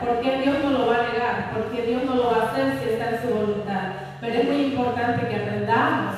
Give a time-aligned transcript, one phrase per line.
[0.00, 2.90] porque Dios no lo va a negar, porque Dios no lo va a hacer si
[2.90, 3.82] está en su voluntad.
[4.20, 6.14] Pero es muy importante que aprendamos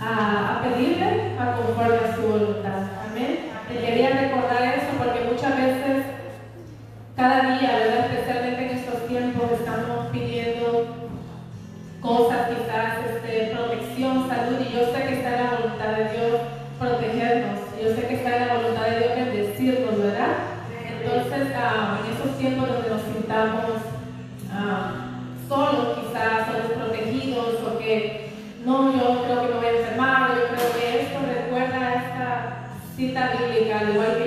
[0.00, 2.82] a, a pedirle a conforme a su voluntad.
[3.08, 3.50] Amén.
[3.68, 6.04] Te quería recordar eso porque muchas veces,
[7.16, 8.10] cada día, ¿verdad?
[8.10, 10.86] especialmente en estos tiempos, estamos pidiendo
[12.00, 15.09] cosas, quizás este, protección, salud, y yo sé que
[23.30, 23.82] estamos
[24.52, 24.92] ah,
[25.48, 28.30] solos quizás o desprotegidos o que
[28.64, 29.72] no, yo creo que no me voy a
[30.34, 34.18] yo creo que esto recuerda a esta cita bíblica, al igual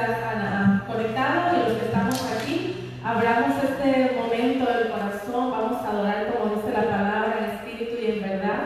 [0.00, 6.32] estás conectado y los que estamos aquí, abramos este momento del corazón, vamos a adorar
[6.32, 8.60] como dice la palabra, en espíritu y en verdad,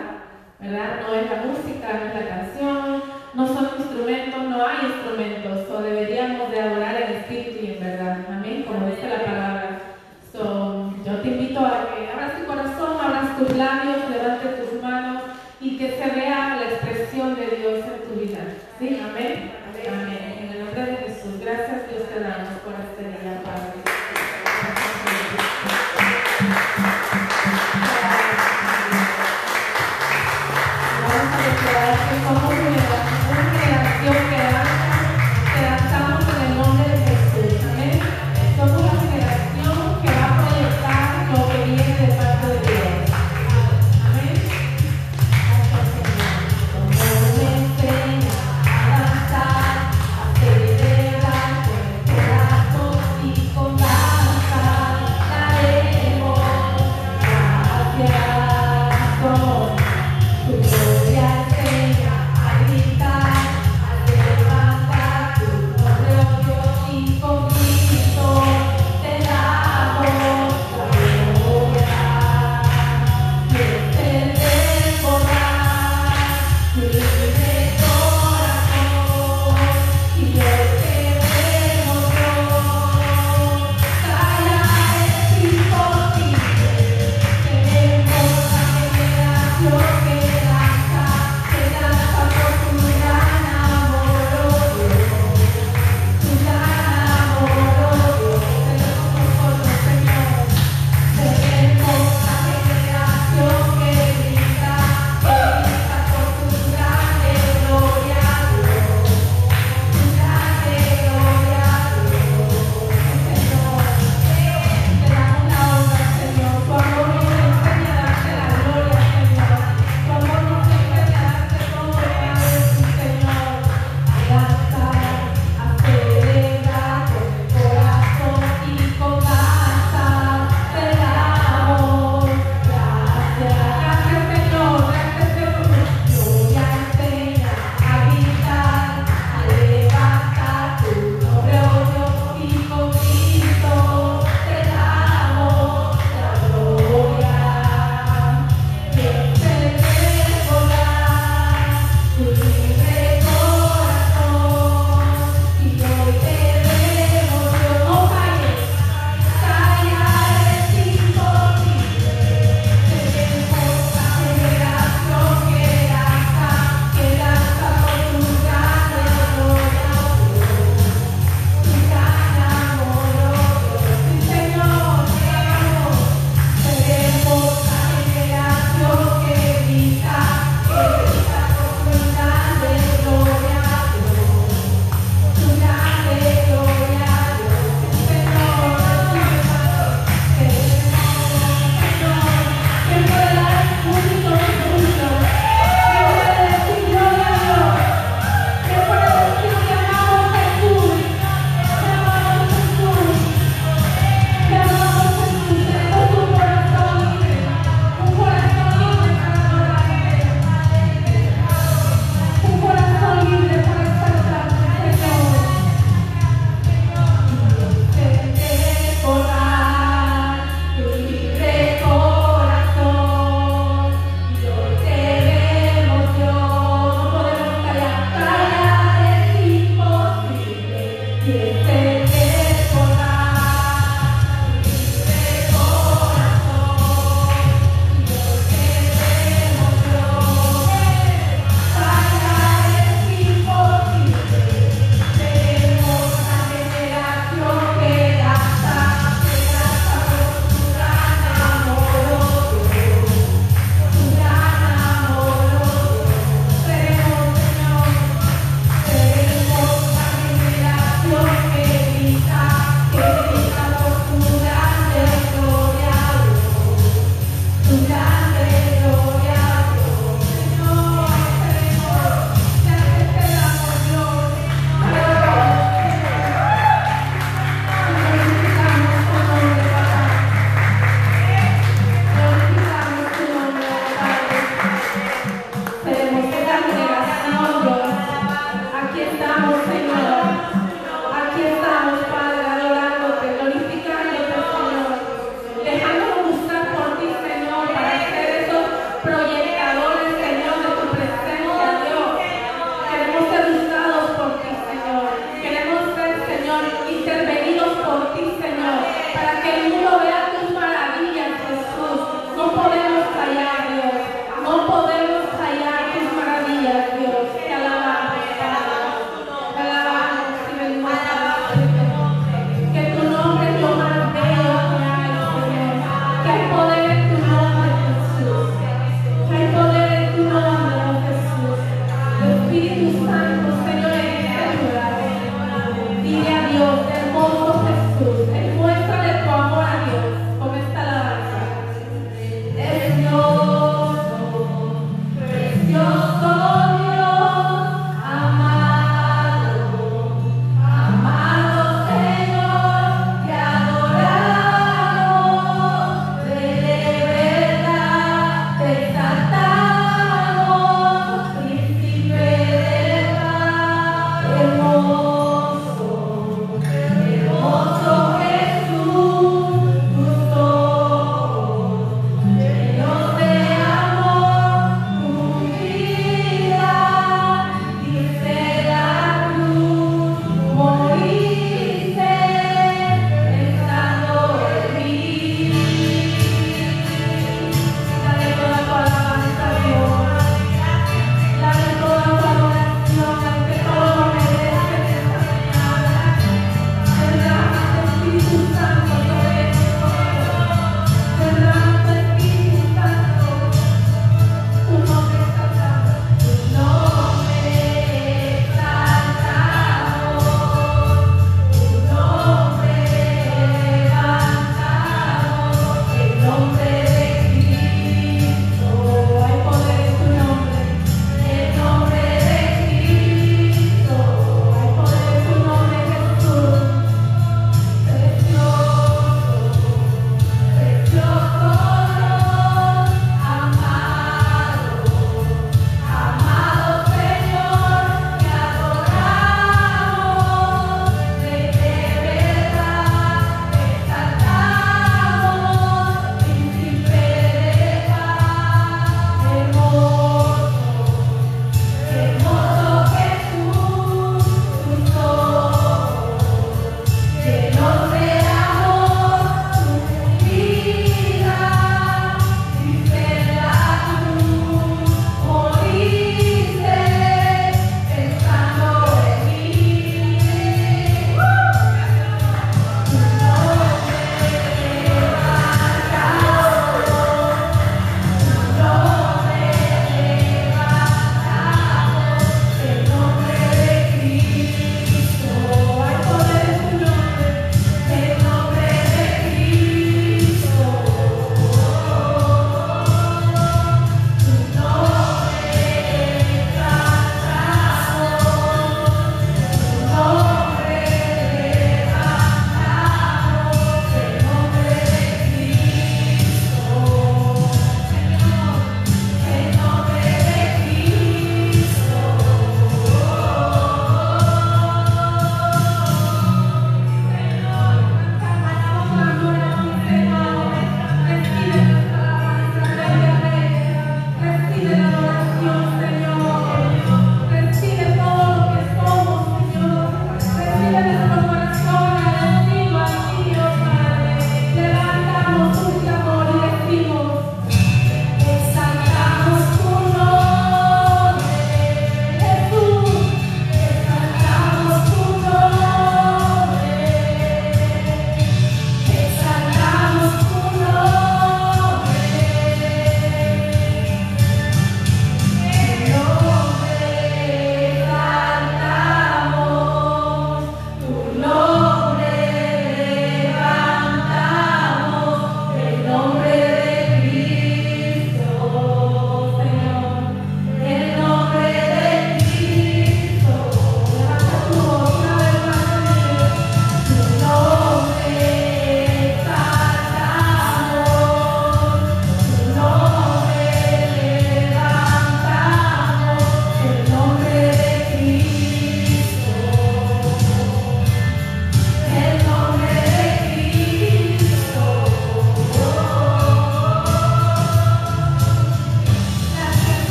[0.60, 1.00] ¿verdad?
[1.06, 3.02] No es la música, no es la canción,
[3.34, 6.91] no son instrumentos, no hay instrumentos, o deberíamos de adorar
[22.12, 23.91] te damos por este día, Padre.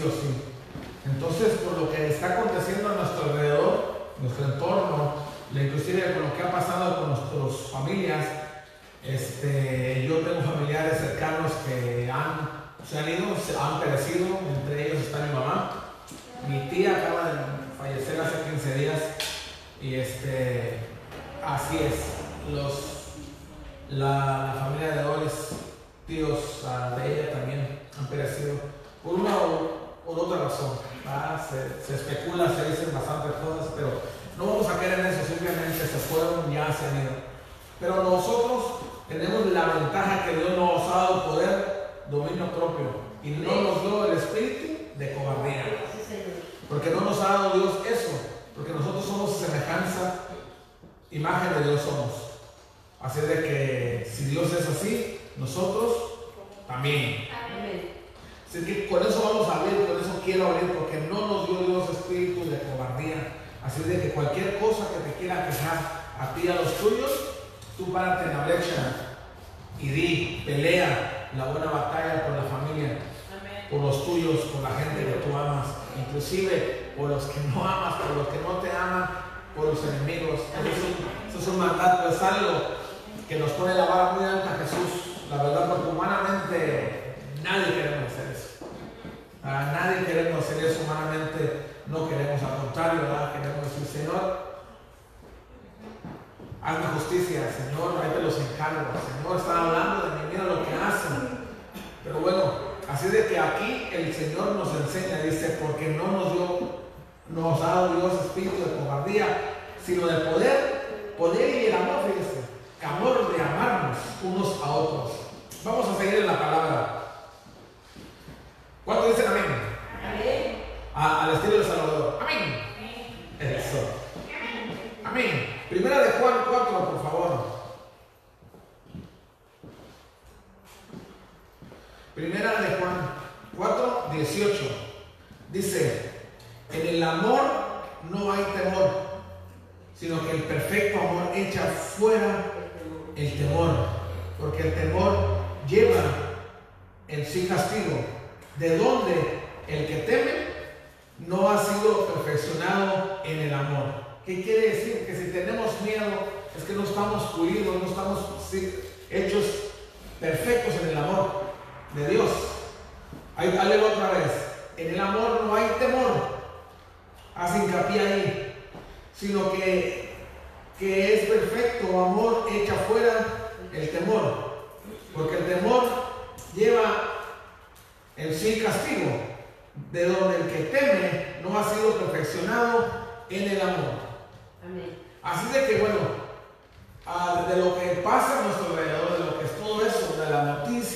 [0.00, 0.27] Cumplir sí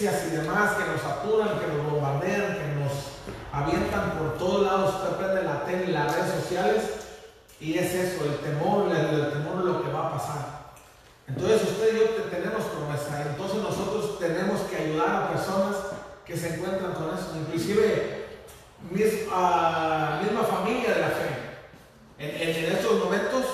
[0.00, 2.92] y demás que nos saturan, que nos bombardean, que nos
[3.52, 6.82] avientan por todos lados, usted prende la tele y las redes sociales,
[7.60, 10.72] Y es eso, el temor, el, temor es lo que va a pasar.
[11.28, 13.22] Entonces usted y yo tenemos promesa.
[13.22, 15.76] Entonces nosotros tenemos que ayudar a personas
[16.26, 17.36] que se encuentran con eso.
[17.38, 18.26] Inclusive
[18.90, 21.30] misma, misma familia de la fe.
[22.18, 23.44] En, estos momentos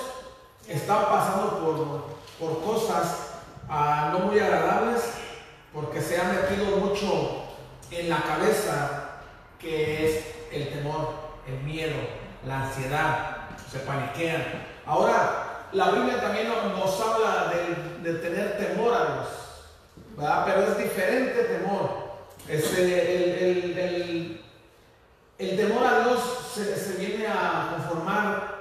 [0.67, 3.33] está pasando por, por cosas
[3.69, 5.18] ah, no muy agradables
[5.79, 7.43] porque se ha metido mucho
[7.89, 9.21] en la cabeza
[9.57, 11.13] que es el temor,
[11.47, 11.95] el miedo,
[12.45, 13.37] la ansiedad,
[13.71, 14.43] se paniquean.
[14.85, 17.53] Ahora, la Biblia también nos habla
[18.03, 19.27] de, tener temor a Dios,
[20.17, 20.43] ¿verdad?
[20.45, 22.09] Pero es diferente temor.
[22.49, 22.59] el,
[25.37, 26.19] el, temor a Dios
[26.53, 28.59] se, viene a conformar,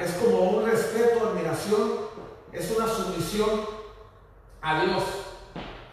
[0.00, 2.02] es como un respeto, admiración,
[2.52, 3.66] es una sumisión
[4.60, 5.02] a Dios.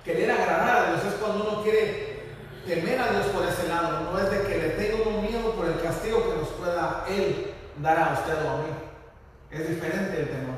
[0.09, 2.23] Querer agradar a Dios es cuando uno quiere
[2.65, 5.67] temer a Dios por ese lado, no es de que le tenga un miedo por
[5.67, 8.73] el castigo que nos pueda Él dar a usted o a mí.
[9.51, 10.55] Es diferente el temor.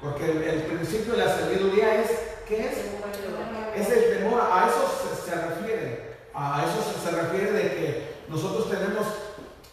[0.00, 2.08] Porque el, principio de la sabiduría es,
[2.46, 2.78] ¿qué es?
[3.74, 4.86] Es el temor, a eso
[5.26, 6.14] se, refiere.
[6.32, 9.08] A eso se, refiere de que nosotros tenemos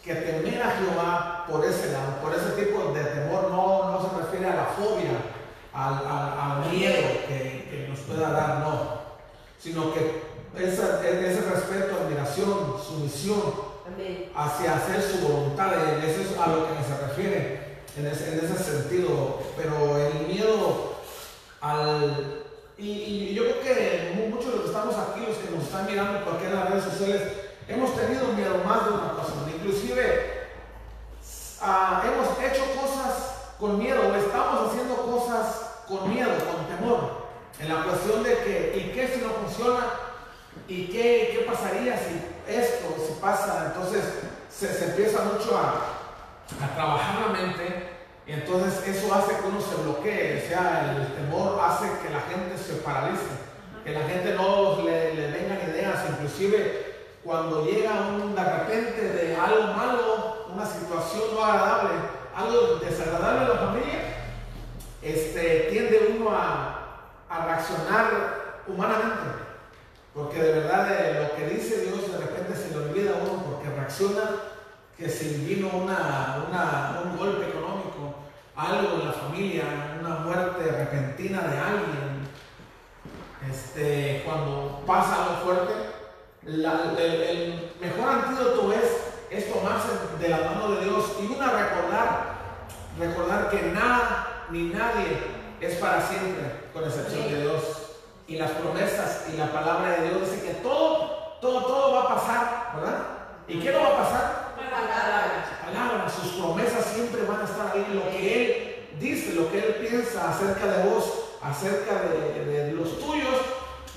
[0.02, 3.52] que temer a Jehová por ese lado, por ese tipo de temor.
[3.52, 5.14] No, no se refiere a la fobia,
[5.72, 9.01] al, miedo que, nos pueda dar, no.
[9.62, 10.22] Sino que
[10.56, 13.72] esa, ese respeto, admiración, sumisión
[14.34, 15.72] hacia hacer su voluntad.
[16.04, 19.38] Eso es a lo que se refiere en ese, en ese sentido.
[19.56, 20.94] Pero el miedo
[21.60, 22.42] al...
[22.76, 26.24] Y, yo creo que muchos de los que estamos aquí, los que nos están mirando
[26.24, 27.22] por aquí en las redes sociales,
[27.68, 29.32] hemos tenido miedo más de una cosa.
[29.54, 30.48] Inclusive
[31.60, 37.21] ah, hemos hecho cosas con miedo o estamos haciendo cosas con miedo, con temor.
[37.60, 39.86] En la cuestión de que, ¿y qué si no funciona?
[40.68, 42.20] ¿Y qué, qué pasaría si
[42.52, 44.02] esto, si pasa, entonces
[44.50, 45.98] se, empieza mucho a,
[46.74, 47.88] trabajar la mente
[48.26, 52.20] y entonces eso hace que uno se bloquee, o sea, el temor hace que la
[52.20, 53.22] gente se paralice,
[53.84, 56.92] que la gente no le, le vengan ideas, inclusive
[57.24, 61.90] cuando llega un de repente de algo malo, una situación no agradable,
[62.34, 64.00] algo desagradable en la familia,
[65.00, 66.81] este, tiende uno a,
[67.32, 69.42] a reaccionar humanamente.
[70.14, 73.42] Porque de verdad de lo que dice Dios de repente se le olvida a uno
[73.44, 74.22] porque reacciona
[74.98, 76.44] que si vino una,
[77.04, 78.14] un golpe económico,
[78.54, 79.64] algo en la familia,
[79.98, 82.28] una muerte repentina de alguien,
[83.50, 85.72] este, cuando pasa algo fuerte,
[86.46, 89.88] el, mejor antídoto es, es tomarse
[90.20, 92.34] de la mano de Dios y una recordar,
[92.98, 96.42] recordar que nada ni nadie es para siempre,
[96.72, 97.62] con excepción de Dios
[98.26, 102.14] y las promesas y la palabra de Dios dice que todo, todo, todo va a
[102.16, 102.98] pasar, ¿verdad?
[103.46, 104.42] ¿Y qué no va a pasar?
[105.64, 106.12] Palabras.
[106.12, 107.86] Sus promesas siempre van a estar ahí.
[107.94, 111.04] Lo que Él dice, lo que Él piensa acerca de vos,
[111.42, 113.36] acerca de, los tuyos,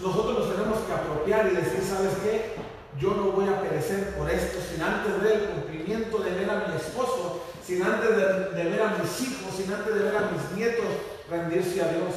[0.01, 2.55] nosotros nos tenemos que apropiar y decir, ¿sabes qué?
[2.99, 6.67] Yo no voy a perecer por esto sin antes ver el cumplimiento de ver a
[6.67, 10.29] mi esposo, sin antes de, de ver a mis hijos, sin antes de ver a
[10.31, 10.85] mis nietos
[11.29, 12.13] rendirse a Dios.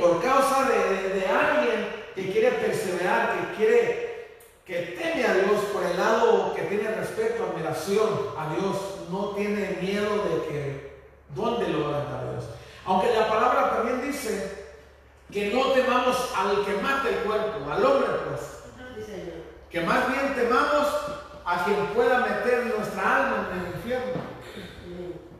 [0.00, 4.28] Por causa de, alguien que quiere perseverar, que quiere,
[4.64, 8.08] que teme a Dios por el lado que tiene respeto, admiración
[8.38, 8.76] a Dios,
[9.10, 10.96] no tiene miedo de que,
[11.34, 12.44] ¿dónde lo va a Dios?
[12.84, 14.66] Aunque la palabra también dice
[15.32, 18.56] que no temamos al que mate el cuerpo, al hombre pues.
[19.70, 20.86] Que más bien temamos
[21.44, 24.35] a quien pueda meter nuestra alma en el infierno.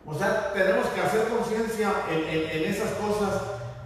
[0.06, 3.42] O sea, tenemos que hacer conciencia en, esas cosas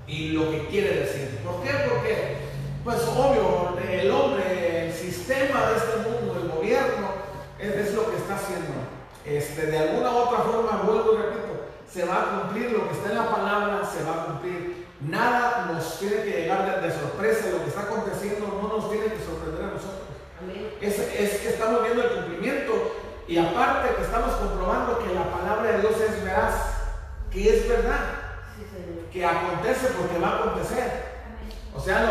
[0.07, 1.39] y lo que quiere decir.
[1.43, 1.71] ¿Por qué?
[1.89, 2.37] Porque,
[2.85, 7.09] pues obvio, el hombre, el sistema de este mundo, el gobierno,
[7.59, 8.69] es, lo que está haciendo.
[9.25, 12.95] Este, de alguna u otra forma, vuelvo y repito, se va a cumplir lo que
[12.97, 14.87] está en la palabra, se va a cumplir.
[15.01, 19.25] Nada nos tiene que llegar de, sorpresa, lo que está aconteciendo no nos tiene que
[19.25, 20.01] sorprender a nosotros.
[20.83, 23.00] Es, es que estamos viendo el cumplimiento
[23.31, 26.55] y aparte que estamos comprobando que la palabra de Dios es veraz,
[27.31, 28.01] que es verdad,
[29.13, 31.05] que acontece porque va a acontecer.
[31.73, 32.11] O sea,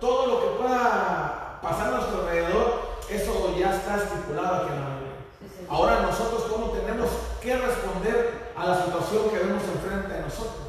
[0.00, 4.88] todo lo que pueda pasar a nuestro alrededor, eso ya está estipulado aquí en la
[4.88, 5.68] Biblia.
[5.68, 7.08] Ahora nosotros cómo tenemos
[7.40, 10.66] que responder a la situación que vemos enfrente de nosotros.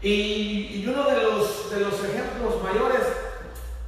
[0.00, 3.02] Y, uno de los, de los ejemplos mayores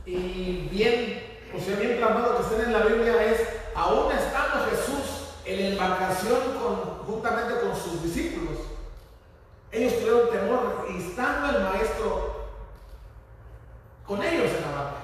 [0.04, 5.34] y bien, o sea, bien plasmado que estén en la Biblia es aún estando Jesús
[5.44, 8.58] en embarcación con, juntamente con sus discípulos,
[9.70, 12.42] ellos tuvieron temor y estando el maestro
[14.06, 15.02] con ellos en la barca.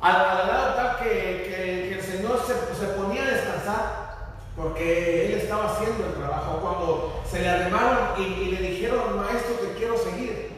[0.00, 4.08] Al, lado tal que, el Señor se, ponía a descansar
[4.56, 6.60] porque Él estaba haciendo el trabajo.
[6.60, 10.52] Cuando cuando se le arrimaron y, le dijeron, maestro, te quiero seguir.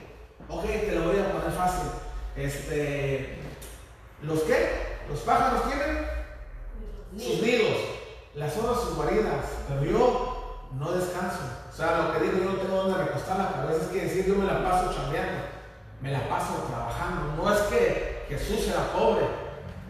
[0.49, 1.91] Ok, te lo voy a poner fácil.
[2.37, 3.39] Este,
[4.23, 4.99] ¿Los qué?
[5.09, 6.20] ¿Los pájaros tienen?
[7.19, 7.77] Sus nidos,
[8.35, 11.41] las horas sus guaridas, pero yo no descanso.
[11.69, 14.27] O sea, lo que digo, yo no tengo donde recostar la cabeza, es que decir,
[14.27, 15.43] yo me la paso chambeando,
[16.01, 17.35] me la paso trabajando.
[17.37, 19.27] No es que Jesús era pobre,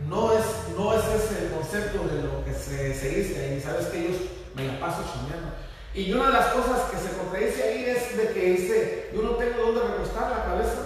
[0.09, 0.45] no es,
[0.77, 4.17] no es ese el concepto de lo que se, se dice ahí, sabes que ellos
[4.55, 5.51] me la paso chambeando.
[5.93, 9.31] Y una de las cosas que se contradice ahí es de que dice, yo no
[9.33, 10.79] tengo donde recostar la cabeza.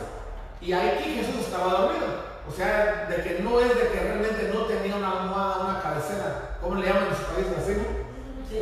[0.61, 2.34] Y aquí Jesús estaba dormido.
[2.49, 6.59] O sea, de que no es de que realmente no tenía una almohada, una cabecera.
[6.61, 7.47] ¿Cómo le llaman en su país?
[7.59, 7.74] ¿Así,
[8.51, 8.61] Sí.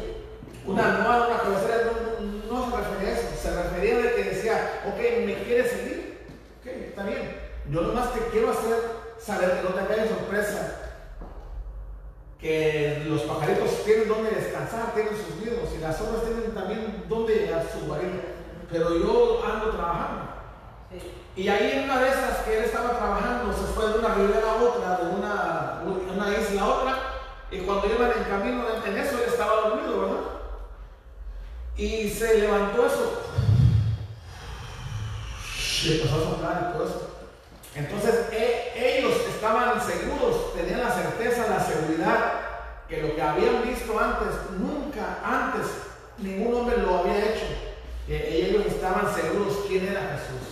[0.65, 3.29] Una almohada, una cabecera, no, no, se refería a eso.
[3.43, 6.27] Se refería de que decía, ok, ¿me quieres seguir?
[6.61, 7.37] Ok, está bien.
[7.69, 8.77] Yo nomás te quiero hacer
[9.19, 10.79] saber que no te caiga sorpresa.
[12.39, 17.35] Que los pajaritos tienen donde descansar, tienen sus nidos y las obras tienen también donde
[17.35, 18.21] llegar su guarida.
[18.71, 20.32] Pero yo ando trabajando.
[21.35, 24.51] Y ahí en una de esas que él estaba trabajando, se fue de una ribera
[24.51, 25.83] a otra, de una,
[26.15, 26.99] una isla a otra,
[27.51, 30.21] y cuando iban en camino en eso él estaba dormido, ¿verdad?
[31.77, 33.23] Y se levantó eso.
[35.85, 37.09] Y empezó a soplar y todo eso.
[37.75, 42.33] Entonces e, ellos estaban seguros, tenían la certeza, la seguridad,
[42.89, 44.29] que lo que habían visto antes,
[44.59, 45.67] nunca antes
[46.19, 47.47] ningún hombre lo había hecho.
[48.09, 50.52] Ellos estaban seguros quién era Jesús.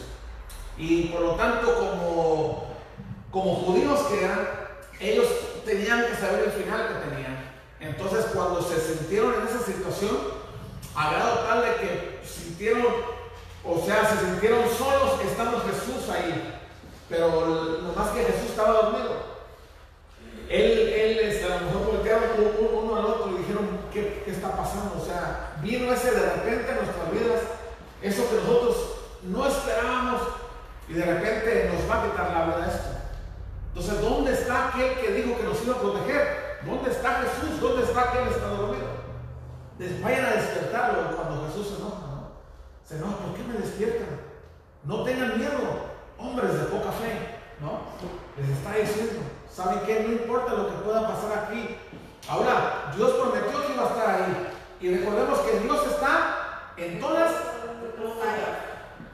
[0.81, 2.65] Y por lo tanto, como,
[3.31, 4.49] como judíos que eran,
[4.99, 5.27] ellos
[5.67, 7.51] tenían que saber el final que tenían.
[7.81, 10.17] Entonces, cuando se sintieron en esa situación,
[10.95, 12.87] a grado tal de que sintieron,
[13.63, 16.59] o sea, se sintieron solos estando Jesús ahí.
[17.11, 19.31] Pero más que Jesús estaba dormido.
[20.49, 22.23] Él, él este, a lo mejor voltearon
[22.73, 24.97] uno al otro y dijeron, ¿qué, ¿qué, está pasando?
[24.99, 27.43] O sea, vino ese de repente en nuestras vidas,
[28.01, 28.77] eso que nosotros
[29.23, 30.23] no esperábamos,
[30.91, 32.91] y de repente nos va a quitar la vida esto.
[33.69, 36.59] Entonces, ¿dónde está aquel que dijo que nos iba a proteger?
[36.67, 37.61] ¿Dónde está Jesús?
[37.61, 39.01] ¿Dónde está aquel que está dormido?
[40.03, 42.07] vayan a despertarlo cuando Jesús se enoja.
[42.11, 42.31] ¿no?
[42.85, 44.21] Se enoja, ¿por qué me despiertan?
[44.83, 47.39] No tengan miedo, hombres de poca fe.
[47.61, 47.87] ¿no?
[48.37, 50.01] Les está diciendo, ¿saben qué?
[50.01, 51.79] No importa lo que pueda pasar aquí.
[52.29, 54.49] Ahora, Dios prometió que iba a estar ahí.
[54.81, 57.31] Y recordemos que Dios está en todas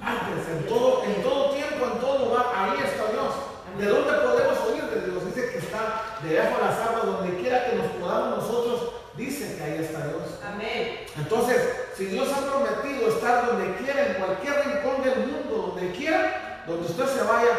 [0.00, 3.32] antes, en todo, en todo tiempo, en todo lugar, ahí está Dios.
[3.78, 5.26] ¿De dónde podemos oír de Dios?
[5.26, 9.62] Dice que está debajo de las aguas, donde quiera que nos podamos nosotros, dice que
[9.62, 10.22] ahí está Dios.
[10.46, 11.06] Amén.
[11.16, 16.62] Entonces, si Dios ha prometido estar donde quiera, en cualquier rincón del mundo, donde quiera,
[16.66, 17.52] donde usted se vaya,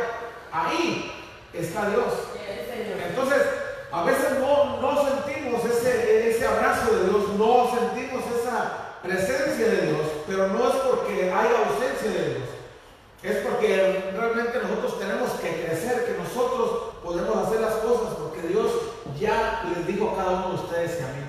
[0.52, 1.12] ahí
[1.54, 2.14] está Dios.
[3.10, 3.42] Entonces,
[3.92, 9.82] a veces no, no sentimos ese, ese abrazo de Dios, no sentimos esa presencia de
[9.88, 12.50] Dios, pero no es porque hay ausencia de Dios.
[13.24, 18.72] Es porque realmente nosotros tenemos que crecer, que nosotros podemos hacer las cosas, porque Dios
[19.20, 21.24] ya les dijo a cada uno de ustedes y a mí.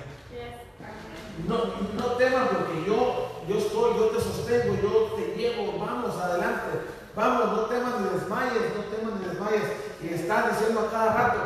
[1.47, 1.55] No,
[1.95, 6.83] no teman porque yo, yo estoy, yo te sostengo, yo te llevo, vamos adelante,
[7.15, 9.63] vamos, no teman ni desmayes, no teman ni desmayes.
[10.03, 11.39] Y están diciendo a cada rato,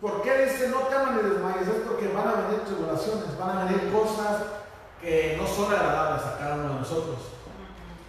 [0.00, 1.68] ¿por qué dice no teman ni desmayes?
[1.68, 4.60] Es porque van a venir tribulaciones, van a venir cosas
[5.00, 7.18] que no son agradables a cada uno de nosotros.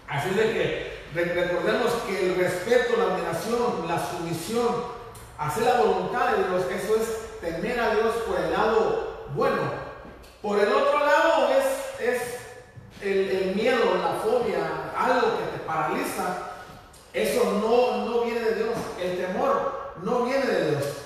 [0.08, 4.68] Así de que recordemos que el respeto, la admiración, la sumisión,
[5.38, 9.92] hacer la voluntad de Dios, eso es tener a Dios por el lado bueno.
[10.42, 12.22] Por el otro lado es, es
[13.02, 16.52] el, el, miedo, la fobia, algo que te paraliza.
[17.14, 18.78] Eso no, no viene de Dios.
[19.00, 21.02] El temor no viene de Dios.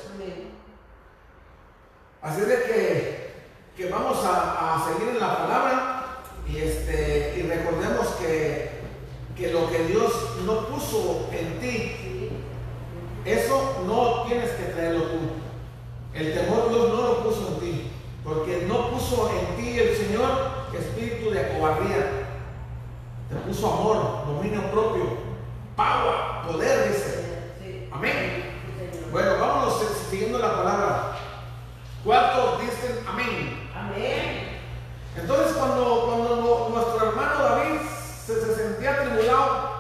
[2.26, 3.25] Así de que
[3.76, 6.06] que vamos a, seguir en la palabra
[6.48, 8.80] y, este, y recordemos que,
[9.36, 10.14] que lo que Dios
[10.46, 12.30] no puso en ti,
[13.26, 15.18] eso no tienes que traerlo tú.
[16.14, 17.92] El temor Dios no lo puso en ti,
[18.24, 20.30] porque no puso en ti el Señor
[20.74, 22.28] espíritu de cobardía.
[23.30, 25.18] Te puso amor, dominio propio,
[25.76, 27.90] power, poder, dice.
[27.92, 28.44] Amén.
[29.12, 31.18] Bueno, vámonos siguiendo la palabra.
[32.06, 33.65] ¿Cuántos dicen amén?
[35.18, 37.80] Entonces cuando, cuando nuestro hermano David
[38.26, 39.72] se, sentía atribulado,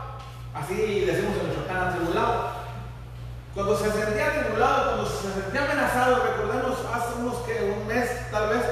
[0.53, 2.51] así decimos en Michoacán, atribulado,
[3.53, 8.49] cuando se sentía atribulado, cuando se sentía amenazado, recordemos hace unos que un mes tal
[8.49, 8.63] vez,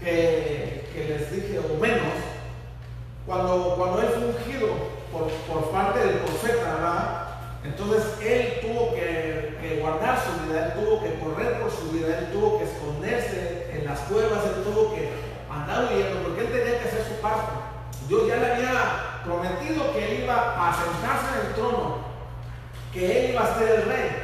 [0.00, 2.14] que, que les dije, o menos,
[3.26, 3.65] cuando,
[23.58, 24.15] que él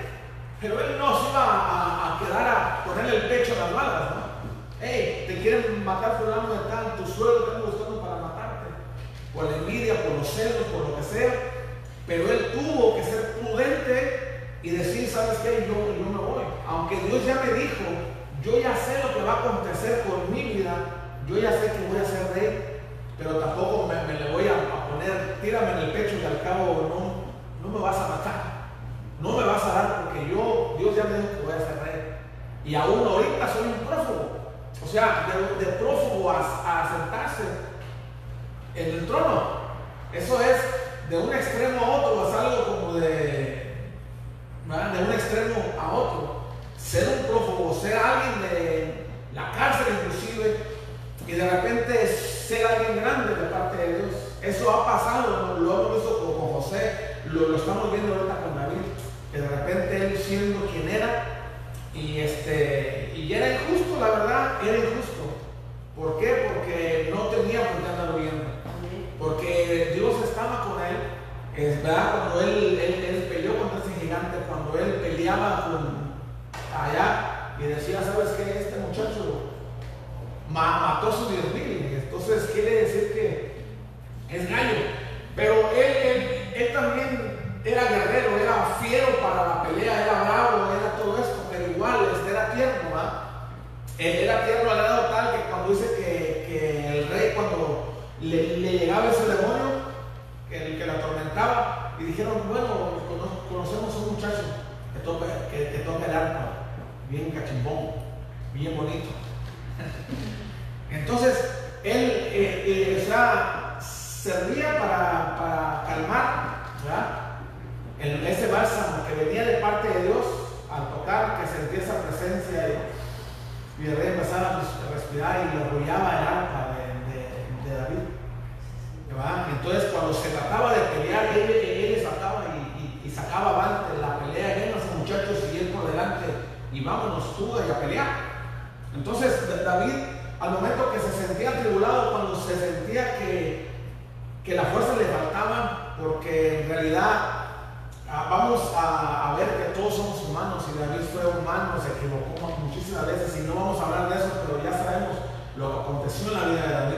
[156.63, 156.97] de David.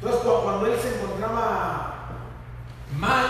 [0.00, 2.08] Entonces cuando él se encontraba
[2.96, 3.26] mal,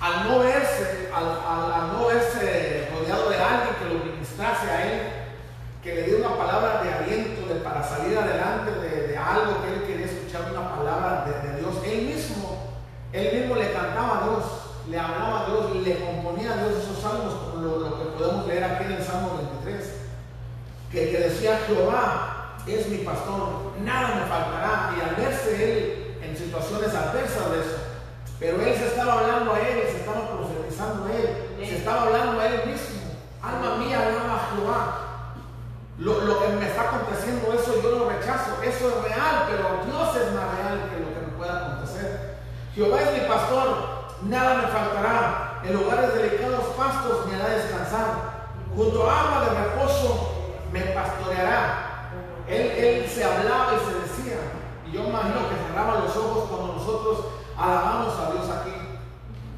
[0.00, 5.00] al no verse, al, no verse rodeado de alguien que lo ministrase a él,
[5.82, 9.82] que le diera una palabra de aliento de, para salir adelante de, algo que él
[9.86, 12.74] quería escuchar, una palabra de, de Dios, él mismo,
[13.12, 16.98] él mismo le cantaba a Dios le hablaba a Dios, le componía a Dios esos
[17.02, 19.94] salmos, como lo, que podemos leer aquí en el Salmo 23,
[20.92, 22.25] que, que decía, Jehová
[22.74, 27.78] es mi pastor, nada me faltará, y al verse él en situaciones adversas de eso,
[28.40, 32.40] pero él se estaba hablando a él, se estaba profetizando a él, se estaba hablando
[32.40, 35.02] a él mismo, alma mía, alma a Jehová.
[35.98, 40.16] Lo, lo, que me está aconteciendo, eso yo lo rechazo, eso es real, pero Dios
[40.16, 42.36] es más real que lo que me pueda acontecer.
[42.74, 43.96] Jehová es mi pastor,
[44.28, 45.62] nada me faltará.
[45.64, 48.48] En lugares delicados pastos me hará descansar.
[48.76, 50.30] Junto a agua de reposo
[50.70, 51.85] me pastoreará.
[52.48, 54.38] Él, se hablaba y se decía.
[54.86, 57.26] Y yo imagino que cerraba los ojos cuando nosotros
[57.56, 58.72] alabamos a Dios aquí.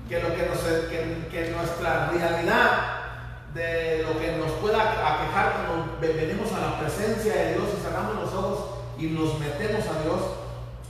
[0.09, 2.99] Que, lo que, que, nuestra realidad
[3.53, 8.14] de lo que nos pueda aquejar cuando venimos a la presencia de Dios y cerramos
[8.16, 10.20] los ojos y nos metemos a Dios,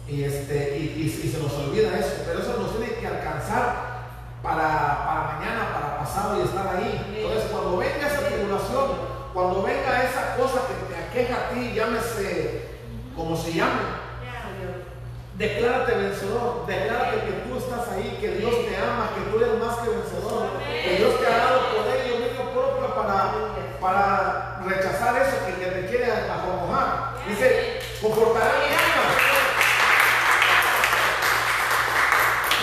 [0.07, 3.99] y, este, y, se nos olvida eso, pero eso nos tiene que alcanzar
[4.43, 7.15] para, para mañana, para pasado y estar ahí.
[7.15, 8.87] Entonces, cuando venga esa tribulación,
[9.35, 10.88] cuando venga esa cosa que
[11.27, 12.69] ti, llámese
[13.17, 13.83] como se llame,
[15.35, 19.79] declárate vencedor, declárate que tú estás ahí, que Dios te ama, que tú eres más
[19.79, 23.33] que vencedor, que Dios te ha dado poder y dominio propio para,
[23.81, 27.15] para rechazar eso que te quiere acomojar.
[27.29, 29.05] Dice, confortará mi alma.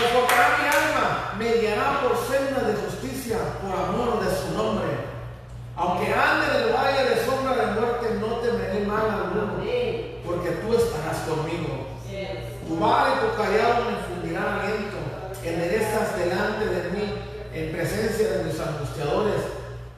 [0.02, 5.16] Confortará mi alma, me guiará por senda de justicia, por amor de su nombre.
[5.78, 9.62] Aunque ande en el valle de sombra de muerte, no temeré mal alguno,
[10.26, 11.88] porque tú estarás conmigo.
[12.68, 14.98] Tu vara y tu callado me infundirán aliento.
[15.44, 17.14] Enderezas delante de mí,
[17.54, 19.42] en presencia de mis angustiadores.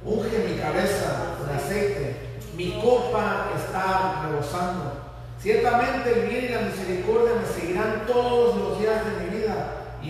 [0.03, 2.39] Unge mi cabeza con aceite.
[2.55, 5.07] Mi copa está rebosando.
[5.39, 9.17] Ciertamente el bien y la misericordia me seguirán todos los días de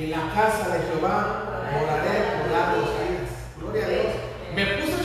[0.06, 3.30] la casa de Jehová moraré por largos días.
[3.60, 4.14] Gloria a Dios.
[4.56, 5.04] Me puse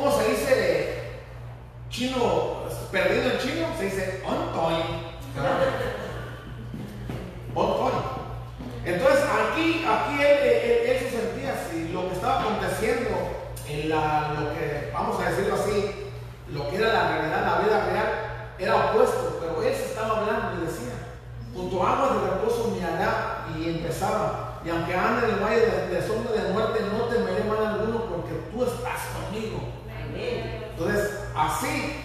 [0.00, 1.02] cómo se dice
[1.90, 4.22] chino, perdido en chino, se dice.
[4.26, 4.82] Ontoy.
[8.84, 10.38] Entonces aquí, aquí él,
[10.88, 13.10] él, se sentía así, lo que estaba aconteciendo
[13.68, 16.10] en la, lo que, vamos a decirlo así,
[16.48, 18.08] lo que era la realidad, la vida real,
[18.58, 20.94] era opuesto, pero él se estaba hablando y decía,
[21.54, 25.66] junto a aguas de reposo me hará y empezaba, y aunque ande en el valle
[25.90, 29.69] de, sombra de muerte, no temeré mal alguno porque tú estás conmigo.
[30.72, 31.96] Entonces, así,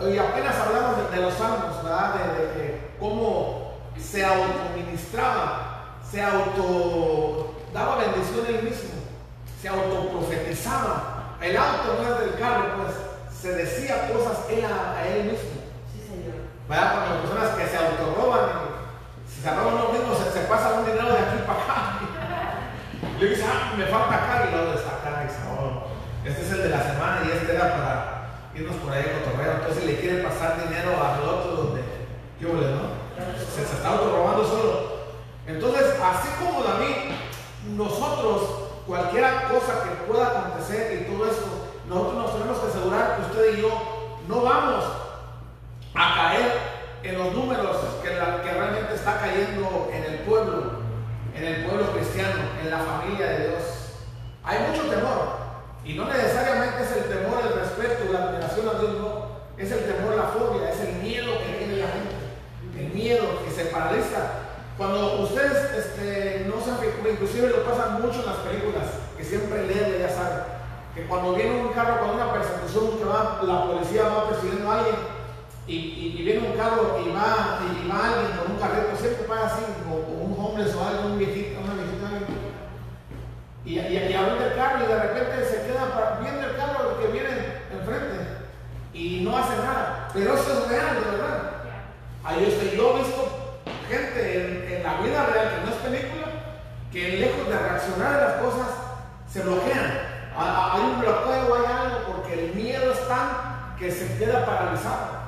[0.00, 2.14] y apenas hablamos de, los salmos, ¿verdad?
[2.14, 8.90] De, de, cómo se autoministraba, se auto daba bendición él mismo,
[9.60, 11.36] se autoprofetizaba.
[11.40, 12.94] El auto no es del carro, pues
[13.34, 15.60] se decía cosas él a, él mismo.
[15.92, 16.36] Sí, señor.
[16.68, 16.92] ¿Verdad?
[16.92, 18.50] Cuando las personas que se autorroban,
[19.26, 21.98] si se roban los mismos, se, se pasa un dinero de aquí para acá.
[23.20, 25.86] Le dice, ah, me falta acá y luego está acá y dice, oh,
[26.24, 28.22] este es el de la semana y este era para
[28.54, 29.52] irnos por ahí a cotorreo.
[29.54, 31.82] Entonces le quiere pasar dinero al otro donde,
[32.38, 32.66] ¿qué huele?
[33.38, 35.00] Se, se está autorrobando solo.
[35.46, 37.14] Entonces, así como David,
[37.76, 38.42] nosotros,
[38.86, 41.46] cualquier cosa que pueda acontecer y todo esto,
[41.88, 44.84] nosotros nos tenemos que asegurar que usted y yo no vamos
[45.94, 46.52] a caer
[47.02, 50.80] en los números que realmente está cayendo en el pueblo,
[51.34, 53.62] en el pueblo cristiano, en la familia de Dios.
[54.42, 55.39] Hay mucho temor.
[55.84, 59.40] Y no necesariamente es el temor, el respeto, la admiración a Dios, no.
[59.56, 62.16] Es el temor, la fobia, es el miedo que tiene la gente.
[62.78, 64.48] El miedo que se paraliza.
[64.76, 66.70] Cuando ustedes este, no se
[67.10, 68.84] inclusive lo pasan mucho en las películas,
[69.16, 70.60] que siempre leen, ya saben
[70.94, 74.78] que cuando viene un carro con una persecución, que va, la policía va persiguiendo a
[74.78, 74.96] alguien
[75.66, 79.64] y, viene un carro y va, y va alguien con un carrito, siempre pasa así,
[79.88, 81.49] o, un hombre o algo, un viejito,
[83.64, 87.06] y, y, y abre el carro y de repente se queda viendo el carro que
[87.08, 87.30] viene
[87.72, 88.26] enfrente
[88.92, 90.08] y no hace nada.
[90.12, 91.50] Pero eso es real, de verdad.
[92.24, 96.26] Ahí estoy, yo he visto gente en, en la vida real, que no es película,
[96.92, 98.68] que lejos de reaccionar a las cosas,
[99.28, 104.46] se bloquean hay un bloqueo, hay algo, porque el miedo es tan que se queda
[104.46, 105.20] paralizado.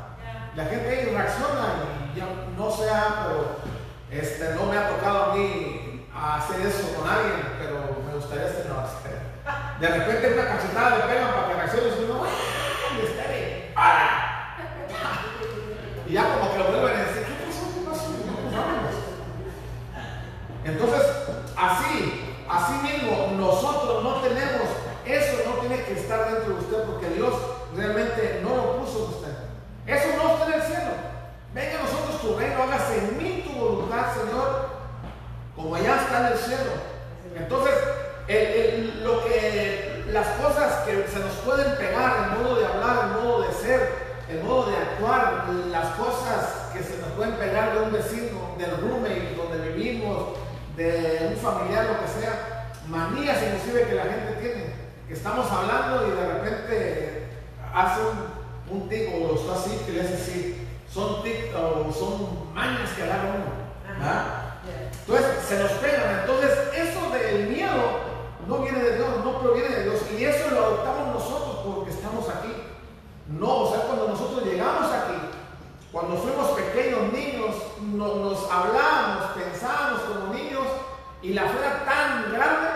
[0.55, 1.75] La gente ahí reacciona
[2.15, 2.27] y ya
[2.57, 3.57] no sea, pero
[4.11, 7.92] este, no me ha tocado a mí hacer eso con alguien, pero
[9.81, 12.25] De repente una cachetada le pegan para que reaccione y uno,
[13.77, 14.57] ¡ah!
[16.07, 17.63] Y ya como que lo vuelven a decir, ¿qué pasó?
[20.65, 21.03] Entonces,
[21.57, 24.69] así, así mismo, nosotros no tenemos
[25.05, 27.35] eso no tiene que estar dentro de usted porque Dios
[27.75, 29.37] realmente no lo puso en usted.
[29.87, 30.91] Eso no está en el cielo.
[31.53, 34.69] Venga a nosotros tu reino, hágase en mí tu voluntad, Señor,
[35.57, 36.73] como ya está en el cielo.
[37.35, 37.75] Entonces,
[39.03, 43.43] lo que las cosas que se nos pueden pegar, el modo de hablar, el modo
[43.43, 43.91] de ser,
[44.29, 48.77] el modo de actuar, las cosas que se nos pueden pegar de un vecino, del
[48.79, 50.39] roommate donde vivimos,
[50.77, 56.11] de un familiar, lo que sea, manías inclusive que la gente tiene estamos hablando y
[56.11, 57.29] de repente
[57.75, 60.69] hace un, un tic o lo está así, que le hace así.
[60.93, 63.63] Son tic o son mañas que agarra uno.
[65.07, 66.21] Entonces se nos pegan.
[66.21, 68.12] Entonces eso del miedo
[68.47, 70.01] no viene de Dios, no proviene de Dios.
[70.19, 72.53] Y eso lo adoptamos nosotros porque estamos aquí.
[73.29, 75.19] No, o sea, cuando nosotros llegamos aquí,
[75.91, 80.67] cuando fuimos pequeños niños, nos hablábamos, pensábamos como niños
[81.23, 82.69] y la fe tan grande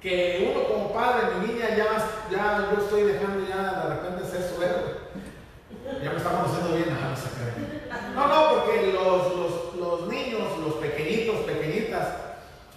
[0.00, 1.86] que uno como padre, mi niña, ya,
[2.30, 5.04] ya yo estoy dejando ya de repente ser su héroe.
[6.02, 6.94] Ya me está conociendo bien,
[8.14, 12.08] no, no, porque los, los, los, niños, los pequeñitos, pequeñitas,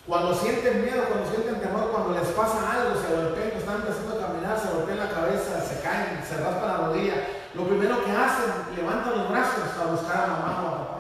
[0.08, 4.28] cuando sienten miedo, cuando sienten temor, cuando les pasa algo, se golpean, están empezando a
[4.28, 7.16] caminar, se golpean la cabeza, se caen, se raspan la rodilla,
[7.54, 10.98] lo primero que hacen, levantan los brazos a buscar a mamá o a papá.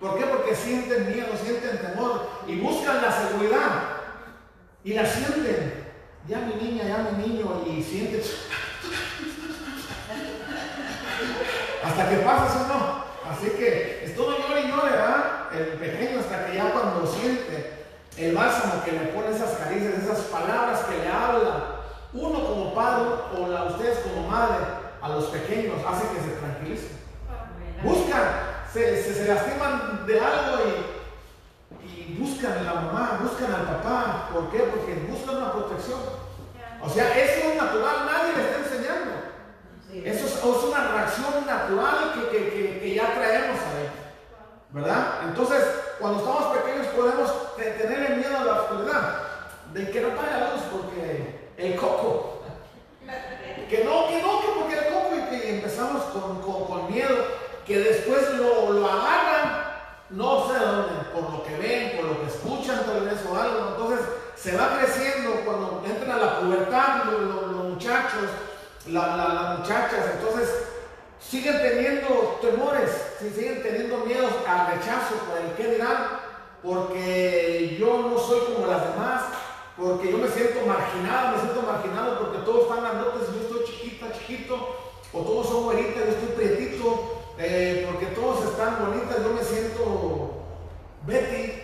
[0.00, 0.24] ¿Por qué?
[0.24, 4.00] Porque sienten miedo, sienten temor y buscan la seguridad.
[4.82, 5.90] Y la sienten.
[6.26, 8.22] Ya mi niña, ya mi niño, y sienten.
[11.84, 13.04] hasta que pasa eso no.
[13.30, 15.52] Así que es todo llore y llore, ¿verdad?
[15.52, 16.99] El pequeño hasta que ya cuando
[18.20, 21.80] el bálsamo que le pone esas caricias, esas palabras que le habla
[22.12, 23.08] uno como padre
[23.38, 24.58] o la, ustedes como madre
[25.00, 27.00] a los pequeños hace que se tranquilicen.
[27.82, 28.22] Buscan,
[28.72, 34.28] se, se, se lastiman de algo y, y, buscan a la mamá, buscan al papá.
[34.32, 34.58] ¿Por qué?
[34.58, 36.00] Porque buscan una protección.
[36.82, 39.10] O sea, eso es natural, nadie le está enseñando.
[39.92, 43.89] Eso es, una reacción natural que, que, que, que ya traemos a él.
[44.72, 45.64] Entonces,
[45.98, 49.18] cuando estamos pequeños podemos tener el miedo a la oscuridad,
[49.74, 52.42] de que no pague la luz porque el coco.
[53.68, 57.16] Que no, que no, que porque el coco y que empezamos con, con, miedo,
[57.66, 59.64] que después lo, lo agarran,
[60.10, 63.68] no sé dónde, por lo que ven, por lo que escuchan tal vez o algo.
[63.70, 64.06] Entonces
[64.36, 68.30] se va creciendo cuando entran a la pubertad los, muchachos,
[68.88, 70.48] las muchachas, entonces
[71.20, 76.20] siguen teniendo temores, siguen teniendo miedos al rechazo por el que dirán,
[76.62, 79.22] porque yo no soy como las demás,
[79.76, 83.64] porque yo me siento marginado, me siento marginado porque todos están grandotes y yo estoy
[83.64, 84.76] chiquita, chiquito,
[85.12, 90.44] o todos son güeritas, yo estoy prietito, eh, porque todos están bonitas, yo me siento
[91.06, 91.62] Betty,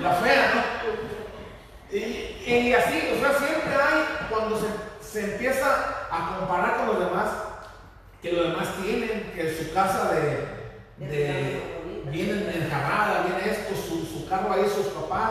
[0.00, 1.96] la fea, ¿no?
[1.96, 4.66] Y, así, o sea, siempre hay, cuando se,
[5.10, 5.66] se empieza
[6.10, 7.28] a comparar con los demás,
[8.22, 11.80] que los demás tienen, que su casa de, de
[12.10, 15.30] viene enjarrada, viene esto, su, su, carro ahí, sus papás,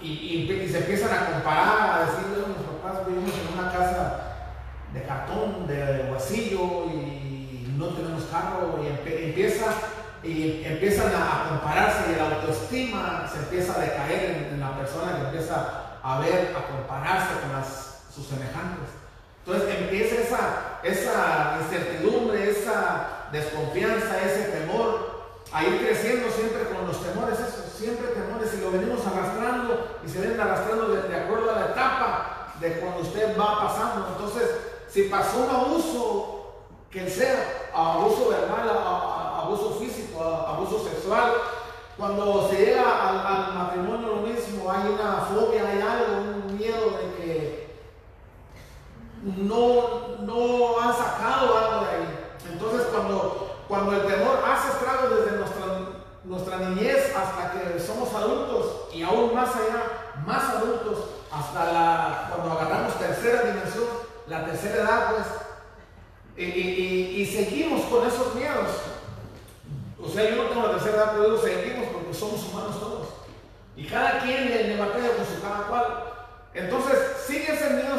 [0.00, 4.20] y, y, se empiezan a comparar, a decirle a mis papás vivimos en una casa
[4.92, 8.88] de cartón, de huesillo, y no tenemos carro, y
[9.24, 9.66] empieza
[10.22, 15.24] y empiezan a, compararse y la autoestima se empieza a decaer en, la persona que
[15.26, 18.93] empieza a ver, a compararse con las, sus semejantes.
[19.46, 25.14] Entonces empieza esa, esa incertidumbre, esa desconfianza, ese temor
[25.52, 27.38] a ir creciendo siempre con los temores,
[27.76, 32.54] siempre temores, y lo venimos arrastrando y se ven arrastrando de, acuerdo a la etapa
[32.58, 34.08] de cuando usted va pasando.
[34.16, 34.50] Entonces,
[34.88, 36.54] si pasó un abuso,
[36.90, 41.32] que sea abuso verbal, abuso físico, abuso sexual,
[41.98, 46.98] cuando se llega al, al matrimonio lo mismo, hay una fobia, hay algo, un miedo
[46.98, 47.64] de que
[49.24, 52.28] no, no han sacado algo de ahí.
[52.52, 55.64] Entonces cuando, cuando el temor hace estragos desde nuestra,
[56.24, 60.98] nuestra niñez hasta que somos adultos y aún más allá, más adultos,
[61.32, 63.84] hasta cuando agarramos tercera dimensión,
[64.26, 68.70] la tercera edad, pues, y, seguimos con esos miedos.
[70.02, 73.08] O sea, yo no tengo la tercera edad, pero seguimos porque somos humanos todos.
[73.76, 76.04] Y cada quien le, batalla con su cada cual.
[76.52, 77.98] Entonces sigue ese miedo,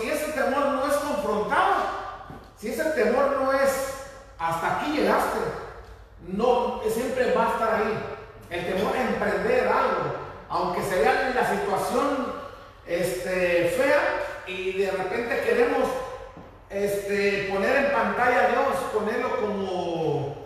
[0.00, 1.74] si ese temor no es confrontado,
[2.58, 3.70] si ese temor no es
[4.38, 5.38] hasta aquí llegaste,
[6.28, 7.98] no, siempre va a estar ahí.
[8.50, 10.14] El temor a emprender algo,
[10.48, 12.34] aunque se vea la situación
[12.86, 15.88] este, fea y de repente queremos
[16.70, 20.36] este, poner en pantalla a Dios, ponerlo como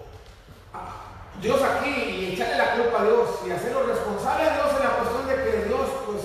[1.43, 4.97] Dios aquí y echarle la culpa a Dios y hacerlo responsable a Dios en la
[4.97, 6.23] cuestión de que Dios pues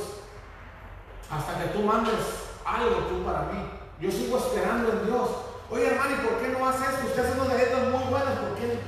[1.30, 3.62] hasta que tú mandes algo tú para mí.
[4.02, 5.30] Yo sigo esperando en Dios.
[5.70, 7.08] Oye hermano, ¿y por qué no hace esto?
[7.08, 8.80] Usted hace unas galletas muy buenas, ¿por qué,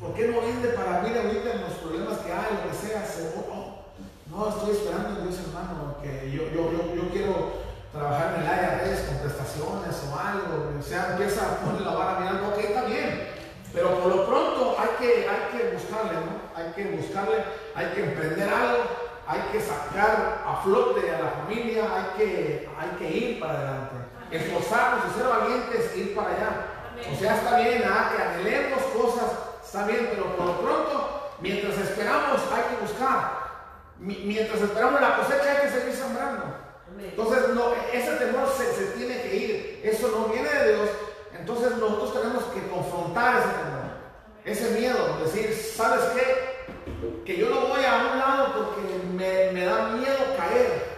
[0.00, 3.04] ¿por qué no vende para mí ahorita en los problemas que hay, lo que sea?
[4.30, 7.60] no, estoy esperando en Dios hermano, que yo, yo, yo, quiero
[7.92, 11.82] trabajar en el área de redes con prestaciones o algo, o sea, empieza a poner
[11.82, 13.28] la vara mirando, ok, está bien,
[13.72, 16.40] pero por lo pronto hay que, hay que buscarle, ¿no?
[16.54, 17.44] Hay que buscarle,
[17.74, 18.84] hay que emprender algo,
[19.30, 23.94] hay que sacar a flote a la familia, hay que, hay que ir para adelante.
[24.32, 26.66] Esforzarnos y ser valientes, ir para allá.
[27.12, 28.10] O sea, está bien, ¿ah?
[28.10, 29.30] que anhelemos cosas,
[29.64, 33.40] está bien, pero por lo pronto, mientras esperamos, hay que buscar.
[34.00, 36.56] Mientras esperamos la cosecha, hay que seguir sembrando.
[36.98, 39.80] Entonces, no, ese temor se, se tiene que ir.
[39.84, 40.90] Eso no viene de Dios.
[41.38, 43.90] Entonces, nosotros tenemos que confrontar ese temor,
[44.44, 46.49] ese miedo, decir, ¿sabes qué?
[47.24, 48.80] Que yo no voy a un lado porque
[49.52, 50.90] me, da miedo caer.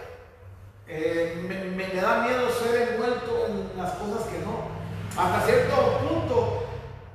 [0.87, 4.73] Eh, me, da miedo ser envuelto en las cosas que no.
[5.15, 6.63] Hasta cierto punto,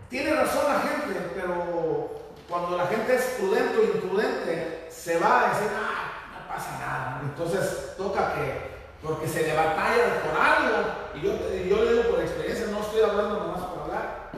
[0.09, 2.11] tiene razón la gente, pero
[2.49, 7.21] cuando la gente es prudente o imprudente, se va a decir, ah, no pasa nada.
[7.23, 11.33] Entonces toca que, porque se le batalla por algo, y yo,
[11.67, 14.31] yo le digo por experiencia, no estoy hablando nomás por hablar.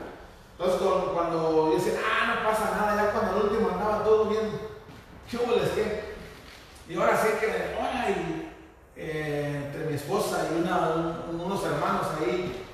[0.57, 0.81] Entonces
[1.13, 4.71] cuando dicen, ah, no pasa nada, ya cuando el último andaba todo bien
[5.31, 6.01] ¿Qué les qué?
[6.89, 8.51] Y ahora sé que, hola, y,
[8.97, 12.65] eh, entre mi esposa y unos hermanos ahí,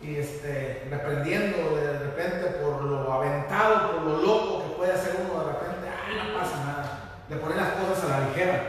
[0.00, 5.40] y este, reprendiendo de repente por lo aventado, por lo loco que puede hacer uno
[5.40, 8.62] de repente, ah, no pasa nada, de poner las cosas a la ligera.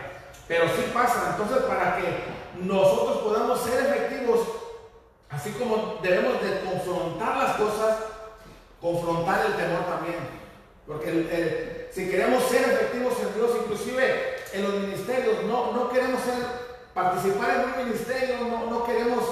[0.48, 2.24] Pero sí pasa, entonces para que
[2.64, 4.40] nosotros podamos ser efectivos,
[5.30, 7.98] así como debemos de confrontar las cosas,
[8.82, 10.45] confrontar el temor también.
[10.88, 16.22] Porque el si queremos ser efectivos en Dios, inclusive en los ministerios, no, no queremos
[16.22, 16.36] ser,
[16.94, 19.24] participar en un ministerio, no, no queremos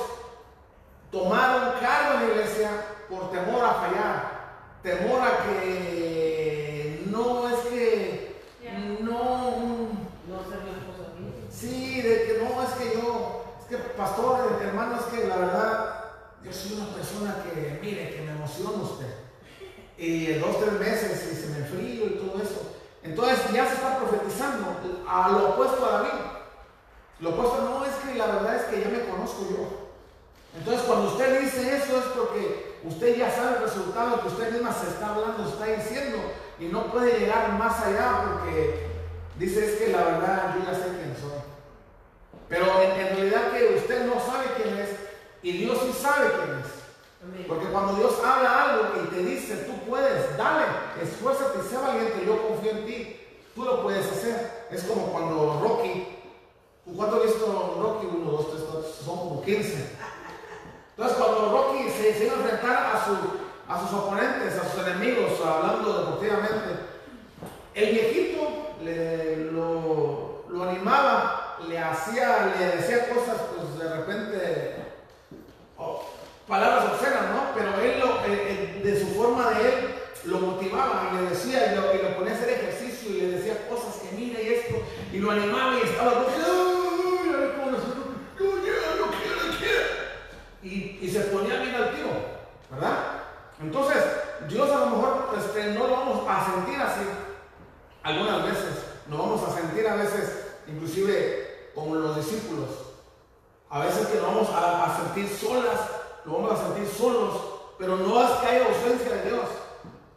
[1.12, 2.70] tomar un cargo en la iglesia
[3.10, 4.44] por temor a fallar,
[4.82, 8.38] temor a que no es que
[9.02, 9.90] no
[10.28, 10.60] no ser
[11.50, 16.06] sí de que no es que yo es que pastor hermano es que la verdad
[16.44, 19.23] yo soy una persona que mire que me emociona usted
[19.98, 23.98] en dos tres meses y se me enfrío y todo eso entonces ya se está
[23.98, 24.78] profetizando
[25.08, 26.20] a lo opuesto a David
[27.20, 29.84] lo opuesto no es que la verdad es que ya me conozco yo
[30.58, 34.72] entonces cuando usted dice eso es porque usted ya sabe el resultado que usted misma
[34.74, 36.20] se está hablando, se está diciendo
[36.60, 38.88] y no puede llegar más allá porque
[39.40, 41.42] dice es que la verdad yo ya sé quién soy.
[42.50, 44.90] Pero en, realidad que usted no sabe quién es
[45.42, 46.83] y Dios sí sabe quién es.
[47.48, 50.66] Porque cuando Dios habla algo y te dice, tú puedes, dale,
[51.02, 53.20] esfuérzate sé valiente, yo confío en ti,
[53.56, 54.68] tú lo puedes hacer.
[54.70, 56.08] Es como cuando Rocky,
[56.96, 58.08] ¿cuánto he visto Rocky?
[58.08, 59.90] Uno, dos, tres, cuatro, son como 15.
[60.96, 63.18] Entonces, cuando Rocky se, a enfrentar a, su,
[63.68, 66.94] a sus oponentes, a sus enemigos, hablando deportivamente,
[67.74, 74.76] el viejito le, lo, lo, animaba, le hacía, le decía cosas, pues de repente,
[75.78, 76.04] oh,
[76.54, 77.50] palabras obscenas, ¿no?
[77.56, 79.96] Pero él, lo, de su forma de él,
[80.26, 83.38] lo motivaba y le decía, y lo, y lo ponía a hacer ejercicio y le
[83.38, 84.76] decía cosas que mira y esto,
[85.12, 86.14] y lo animaba y estaba,
[90.62, 92.10] y, se ponía bien al tiro,
[92.72, 92.98] ¿verdad?
[93.60, 94.04] Entonces,
[94.48, 97.02] Dios a lo mejor este, no lo vamos a sentir así
[98.04, 102.70] algunas veces, nos vamos a sentir a veces, inclusive como los discípulos,
[103.70, 107.34] a veces que nos vamos a, sentir solas, nos vamos a sentir solos,
[107.78, 109.46] pero no es que haya ausencia de Dios,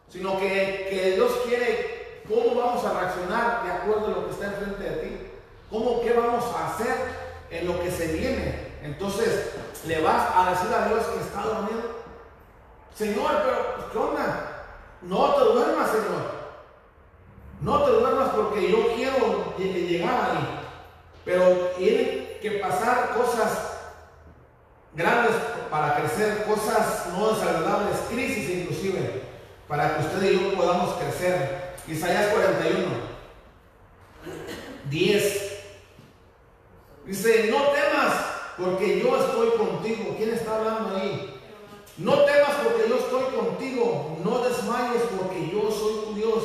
[0.08, 4.46] sino que, que Dios quiere cómo vamos a reaccionar de acuerdo a lo que está
[4.46, 5.30] enfrente de ti,
[5.70, 6.96] cómo, qué vamos a hacer
[7.50, 8.66] en lo que se viene.
[8.82, 9.52] Entonces,
[9.86, 11.96] le vas a decir a Dios que está dormido.
[12.94, 14.66] Señor, pero ¿qué onda?
[15.02, 16.36] No te duermas, Señor.
[17.60, 20.60] No te duermas porque yo quiero llegar ahí.
[21.24, 21.44] Pero
[21.76, 23.75] tiene que pasar cosas
[24.96, 25.36] grandes
[25.70, 29.22] para crecer, cosas no desagradables, crisis inclusive,
[29.68, 31.76] para que usted y yo podamos crecer.
[31.86, 32.86] Isaías 41,
[34.90, 35.42] 10.
[37.04, 38.12] Dice, no temas
[38.58, 40.14] porque yo estoy contigo.
[40.16, 41.40] ¿Quién está hablando ahí?
[41.98, 44.18] No temas porque yo estoy contigo.
[44.24, 46.42] No desmayes porque yo soy tu Dios.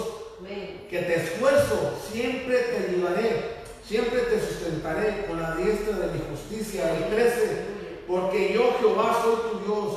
[0.89, 3.62] Que te esfuerzo, siempre te ayudaré.
[3.84, 6.93] Siempre te sustentaré con la diestra de mi justicia.
[6.99, 7.81] Y crece,
[8.12, 9.93] porque yo Jehová soy tu Dios,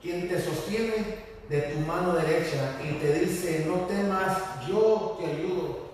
[0.00, 1.18] quien te sostiene
[1.50, 5.92] de tu mano derecha y te dice, no temas, yo te ayudo.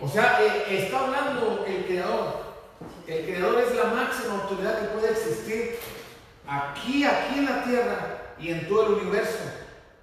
[0.00, 2.40] O sea, eh, está hablando el Creador.
[3.06, 5.78] El creador es la máxima autoridad que puede existir
[6.46, 9.38] aquí, aquí en la tierra y en todo el universo,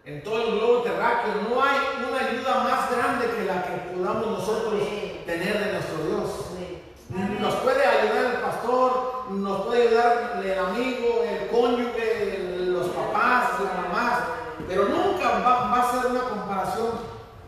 [0.05, 1.41] en todo el globo terráqueo.
[1.49, 4.83] No hay una ayuda más grande que la que podamos nosotros
[5.25, 7.39] tener de nuestro Dios.
[7.39, 13.87] Nos puede ayudar el pastor, nos puede ayudar el amigo, el cónyuge, los papás, las
[13.87, 14.19] mamás,
[14.67, 16.91] pero nunca va, a ser una comparación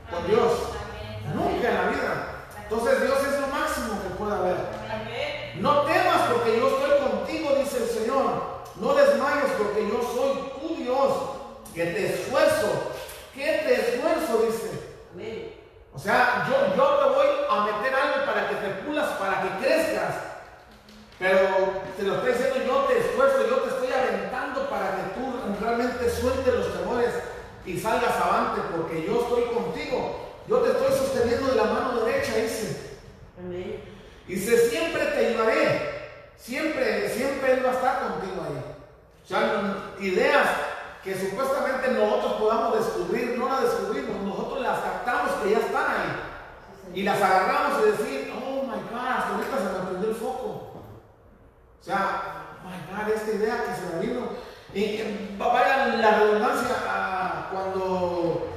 [0.09, 0.51] con Dios.
[1.33, 2.47] Nunca en la vida.
[2.63, 4.55] Entonces Dios es lo máximo que puede haber.
[5.55, 8.59] No temas porque yo estoy contigo, dice el Señor.
[8.75, 11.13] No desmayes porque yo soy tu Dios,
[11.73, 12.67] que te esfuerzo.
[13.33, 15.59] Que te esfuerzo, dice.
[15.93, 19.65] O sea, yo, yo te voy a meter algo para que te pulas, para que
[19.65, 20.28] crezcas.
[21.19, 25.59] Pero te lo estoy diciendo, yo te esfuerzo, yo te estoy aventando para que tú
[25.59, 27.13] realmente sueltes los temores
[27.65, 30.29] y salgas avante, porque yo estoy contigo.
[30.47, 32.97] Yo te estoy sosteniendo de la mano derecha, dice.
[33.37, 33.81] Amén.
[34.27, 35.99] Dice, siempre te ayudaré.
[36.37, 38.63] Siempre, siempre Él va a estar contigo ahí.
[39.25, 40.47] O sea, ideas
[41.03, 46.95] que supuestamente nosotros podamos descubrir, no las descubrimos, nosotros las captamos que ya están ahí.
[46.95, 50.69] Y las agarramos y decir, oh my God, hasta ahorita se me prendió el foco.
[51.78, 54.29] O sea, esta idea que se me vino.
[54.73, 56.75] Y vaya la redundancia,
[57.51, 58.47] cuando,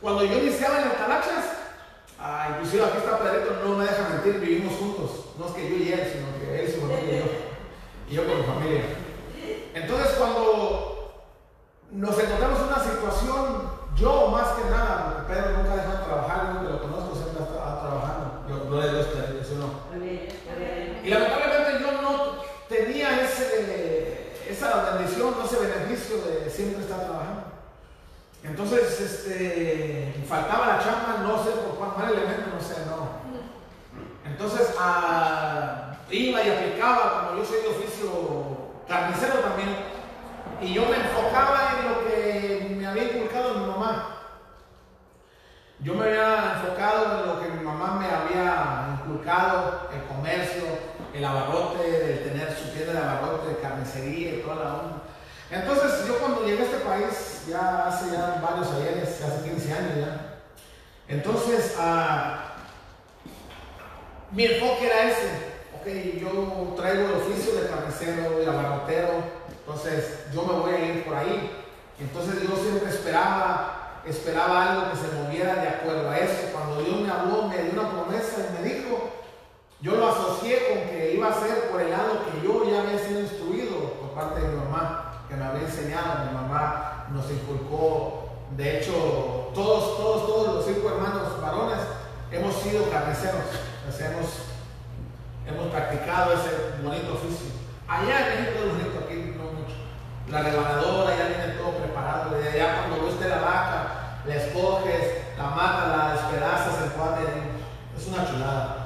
[0.00, 1.60] cuando yo iniciaba en el Talachas,
[2.22, 5.32] Ah, inclusive aquí está Pedrito, no me deja mentir, vivimos juntos.
[5.38, 7.24] No es que yo y él, sino que él, su familia y yo.
[8.10, 8.82] Y yo con mi familia.
[9.72, 11.24] Entonces cuando
[11.90, 16.70] nos encontramos en una situación, yo más que nada, Pedro nunca dejó de trabajar, nunca
[16.70, 18.44] lo conozco, siempre está trabajando.
[18.50, 19.00] Yo, no le doy
[19.40, 19.80] eso no.
[21.02, 27.42] Y lamentablemente yo no tenía ese, esa bendición, ese beneficio de siempre estar trabajando.
[28.42, 33.20] Entonces, este, faltaba la chamba, no sé por cuál mal elemento, no sé, no.
[34.24, 34.74] Entonces,
[36.10, 38.10] iba y aplicaba, como yo soy de oficio
[38.88, 39.76] carnicero también,
[40.60, 44.16] y yo me enfocaba en lo que me había inculcado mi mamá.
[45.80, 50.64] yo me había enfocado en lo que mi mamá me había inculcado, el comercio,
[51.14, 54.99] el abarrote, el tener su tienda de abarrote, carnicería y toda la onda.
[55.50, 59.92] Entonces yo cuando llegué a este país, ya hace ya varios ayeres, hace 15 años
[59.96, 60.30] ya,
[61.08, 62.50] entonces uh,
[64.32, 65.28] mi enfoque era ese,
[65.74, 71.04] ok, yo traigo el oficio de carnicero y abarrotero, entonces yo me voy a ir
[71.04, 71.50] por ahí.
[71.98, 76.48] Entonces yo siempre esperaba, esperaba algo que se moviera de acuerdo a eso.
[76.52, 79.10] Cuando Dios me habló, me dio una promesa y me dijo,
[79.80, 82.98] yo lo asocié con que iba a ser por el lado que yo ya había
[82.98, 84.56] sido instruido por parte de mi
[85.50, 86.26] había enseñado.
[86.26, 91.78] Mi mamá nos inculcó, de hecho, todos, todos, todos los cinco hermanos varones
[92.30, 93.42] hemos sido carniceros,
[95.46, 97.50] hemos, practicado ese bonito oficio.
[97.88, 99.76] Allá en México es bonito, aquí no mucho.
[100.28, 103.86] La rebanadora ya viene todo preparado, de allá cuando usted la vaca,
[104.26, 107.22] la escoges, la matas, la despedazas, el cuate,
[107.96, 108.76] es una chulada.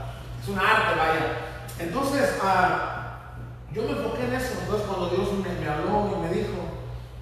[0.40, 1.44] Es un arte, vaya.
[1.78, 2.93] Entonces, ah,
[3.74, 4.54] yo me enfoqué en eso.
[4.62, 6.54] Entonces, cuando Dios me, habló y me dijo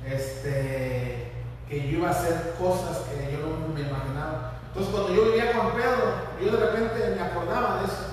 [0.06, 1.32] este,
[1.68, 4.60] que yo iba a hacer cosas que yo no me imaginaba.
[4.68, 8.08] Entonces, cuando yo vivía con Pedro, yo de repente me acordaba de eso.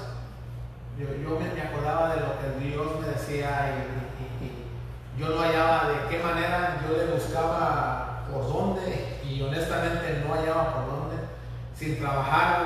[1.00, 6.24] Yo, me, acordaba de lo que Dios me decía y, yo no hallaba de qué
[6.24, 11.16] manera, yo le buscaba por dónde y honestamente no hallaba por dónde.
[11.78, 12.66] Sin trabajar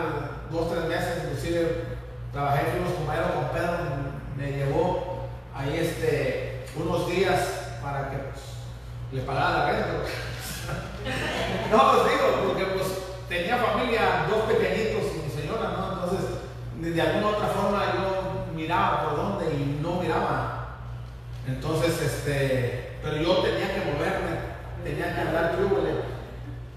[0.52, 1.84] dos, tres meses, inclusive
[2.32, 3.78] trabajé, fuimos compañeros con Pedro,
[4.38, 5.13] me llevó
[5.56, 7.40] ahí este, unos días
[7.82, 8.42] para que pues,
[9.12, 9.88] le pagara la renta.
[11.72, 12.88] no, pues digo, porque pues
[13.30, 15.94] tenía familia, dos pequeñitos y mi señora, ¿no?
[15.94, 16.30] Entonces,
[16.80, 20.78] de alguna otra forma yo miraba por dónde y no miraba.
[21.48, 24.40] Entonces, este, pero yo tenía que moverme,
[24.84, 26.14] tenía que andar trúbele.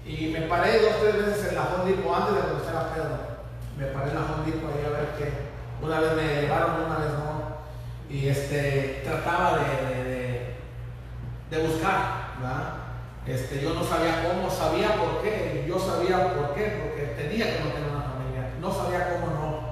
[0.05, 3.17] Y me paré dos o tres veces en la Home antes de conocer a Pedro.
[3.77, 5.31] Me paré en la Home ahí a ver qué,
[5.81, 7.16] una vez me llevaron, una vez.
[8.09, 10.55] Y este, trataba de,
[11.49, 12.73] de, buscar, ¿verdad?
[13.25, 15.65] Este, yo no sabía cómo, sabía por qué.
[15.67, 18.49] Yo sabía por qué, porque tenía que no tener una familia.
[18.61, 19.67] No sabía cómo no.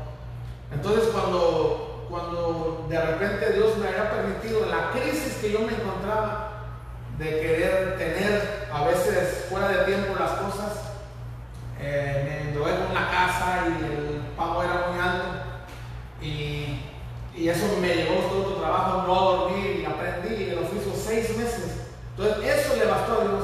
[0.74, 6.52] Entonces cuando, cuando de repente Dios me había permitido la crisis que yo me encontraba
[7.18, 10.92] de querer tener a veces fuera de tiempo las cosas,
[11.80, 15.26] eh, me endeudé con una casa y el pago era muy alto
[16.22, 16.55] y,
[17.36, 21.38] y eso me llevó todo otro trabajo, no a dormir y aprendí el oficio seis
[21.38, 21.88] meses.
[22.16, 23.44] Entonces eso le bastó a Dios,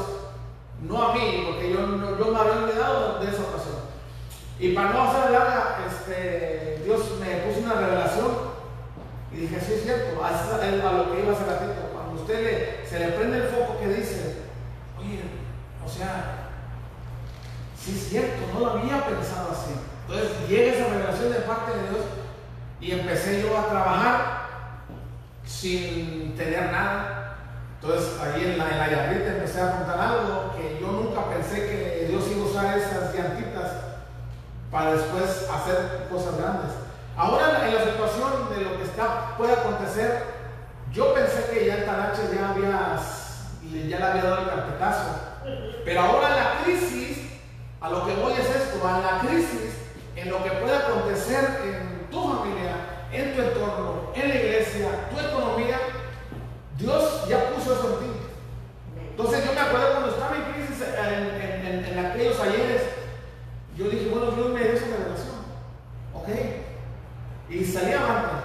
[0.82, 1.80] no a mí, porque yo,
[2.18, 3.76] yo me había olvidado de esa ocasión.
[4.60, 8.52] Y para no hacer larga, este, Dios me puso una revelación
[9.34, 11.89] y dije, sí es cierto, a, lo que iba hace ratito.
[11.94, 14.38] Cuando usted se le prende el foco que dice,
[15.00, 15.22] oye,
[15.86, 16.50] o sea,
[17.78, 19.72] sí es cierto, no lo había pensado así.
[20.08, 22.20] Entonces llega esa revelación de parte de Dios
[22.82, 24.42] y empecé yo a trabajar
[25.46, 27.38] sin tener nada.
[27.80, 32.24] Entonces ahí en la, en empecé a contar algo que yo nunca pensé que Dios
[32.32, 33.72] iba a usar esas llantitas
[34.72, 36.72] para después hacer cosas grandes.
[37.16, 40.24] Ahora en la situación de lo que está, puede acontecer,
[40.92, 42.98] yo pensé que ya el Tarache ya había,
[43.88, 45.20] ya le había dado el carpetazo.
[45.86, 47.18] Pero ahora la crisis,
[47.80, 49.76] a lo que voy es esto, a la crisis,
[50.16, 51.81] en lo que puede acontecer en
[52.12, 52.76] tu familia,
[53.12, 55.80] en tu entorno, en la iglesia, tu economía,
[56.78, 58.20] Dios ya puso eso en ti.
[59.12, 62.82] Entonces yo me acuerdo cuando estaba en crisis en, aquellos ayeres,
[63.78, 65.36] yo dije, bueno, Dios me dio esa revelación.
[66.14, 66.28] ¿Ok?
[67.49, 68.36] Y salí avante.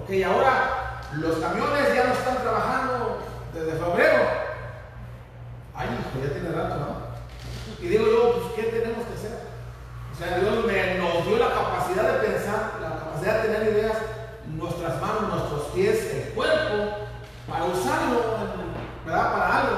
[0.00, 0.24] ¿Ok?
[0.24, 3.18] Ahora los camiones ya no están trabajando
[3.54, 4.22] desde febrero.
[5.74, 7.06] Ay, hijo, ya tiene rato, ¿no?
[7.84, 9.38] Y digo yo, pues, ¿qué tenemos que hacer?
[10.12, 12.75] O sea, Dios nos dio la capacidad de pensar,
[13.26, 13.96] capacidad de tener ideas,
[14.46, 17.08] nuestras manos, nuestros pies, el cuerpo,
[17.48, 18.22] para usarlo,
[19.04, 19.32] ¿verdad?
[19.32, 19.76] Para algo.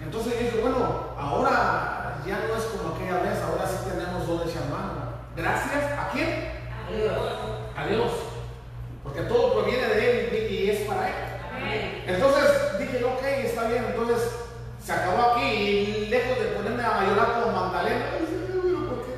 [0.00, 4.54] Entonces yo dije, bueno, ahora ya no es como aquella vez, ahora sí tenemos dones
[4.54, 4.92] en mano.
[5.34, 6.52] Gracias a quién?
[6.86, 7.12] A Dios.
[7.76, 8.10] A Dios.
[9.02, 11.14] Porque todo proviene de Él y es para Él.
[12.06, 14.30] Entonces dije, ok, está bien, entonces
[14.84, 18.04] se acabó aquí y lejos de ponerme a llorar como Magdalena,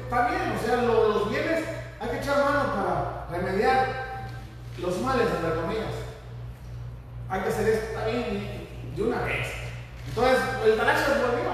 [0.04, 1.64] está bien, o sea, los bienes
[1.98, 3.86] hay que echar mano para remediar
[4.78, 5.94] los males, entre comillas.
[7.28, 9.48] Hay que hacer esto también de una vez.
[10.08, 11.50] Entonces, el talacha volvió,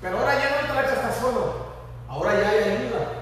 [0.00, 1.66] pero ahora ya no el talacha está solo,
[2.08, 3.20] ahora ya hay ayuda.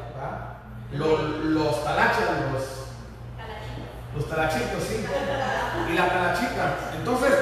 [0.92, 2.62] Los, los talachas, los,
[4.14, 5.06] los talachitos, sí,
[5.88, 6.76] y la talachita.
[6.98, 7.32] Entonces,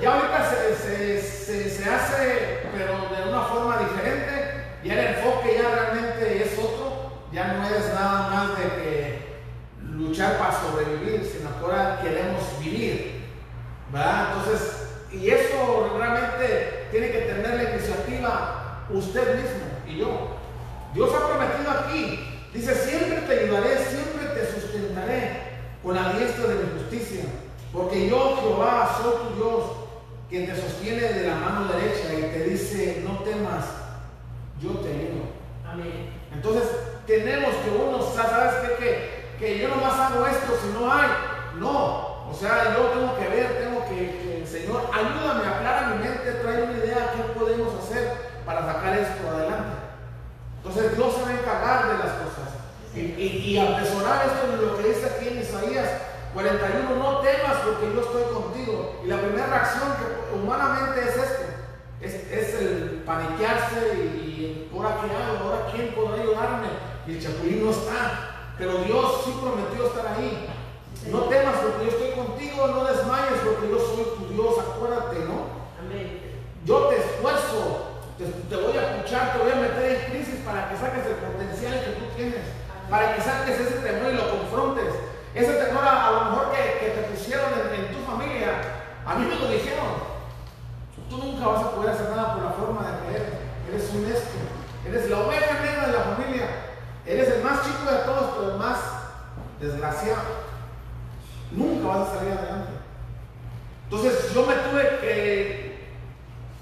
[0.00, 5.49] ya ahorita se, se, se hace, pero de una forma diferente ya el enfoque
[10.20, 13.20] luchar para sobrevivir, sino que ahora queremos vivir.
[13.90, 14.28] ¿Verdad?
[14.36, 14.76] Entonces,
[15.12, 20.36] y eso realmente tiene que tener la iniciativa usted mismo y yo.
[20.94, 22.20] Dios ha prometido aquí,
[22.52, 25.40] dice, siempre te ayudaré, siempre te sustentaré
[25.82, 27.24] con la diestra de mi justicia,
[27.72, 29.64] porque yo, Jehová, soy tu Dios,
[30.28, 33.64] quien te sostiene de la mano derecha y te dice, no temas,
[34.60, 35.30] yo te ayudo.
[35.68, 36.10] Amén.
[36.32, 36.64] Entonces,
[37.06, 38.84] tenemos que uno, ¿sabes qué?
[38.84, 41.08] Que, que yo nomás hago esto si no hay.
[41.56, 46.30] No, o sea, yo tengo que ver, tengo que, que, Señor, ayúdame, aclara mi mente,
[46.42, 49.76] trae una idea, ¿qué podemos hacer para sacar esto adelante?
[50.58, 52.48] Entonces Dios se va a encargar de las cosas.
[52.94, 55.88] Y, y, y atesorar esto de lo que dice aquí en Isaías
[56.34, 59.00] 41, no temas porque yo estoy contigo.
[59.02, 61.44] Y la primera reacción que humanamente es esto,
[62.00, 66.68] es, es el paniquearse y, ahora qué hago, ahora quién podrá ayudarme.
[67.06, 68.29] Y el chapulín no está,
[68.60, 70.46] pero Dios sí prometió estar ahí.
[71.08, 75.48] No temas porque yo estoy contigo, no desmayes porque yo soy tu Dios, acuérdate, ¿no?
[75.80, 76.20] Amén.
[76.66, 80.68] Yo te esfuerzo, te, te, voy a escuchar, te voy a meter en crisis para
[80.68, 82.44] que saques el potencial que tú tienes,
[82.90, 84.92] para que saques ese temor y lo confrontes.
[85.32, 88.60] Ese temor a, a lo mejor que, que te pusieron en, en, tu familia,
[89.06, 90.04] a mí me lo dijeron.
[91.08, 93.32] Tú nunca vas a poder hacer nada por la forma de que eres.
[93.72, 94.36] Eres un esto.
[94.84, 96.69] Eres la oveja negra de la familia.
[97.10, 98.78] Eres el más chico de todos, pero el más
[99.58, 100.22] desgraciado.
[101.50, 102.70] Nunca vas a salir adelante.
[103.84, 105.90] Entonces yo me tuve que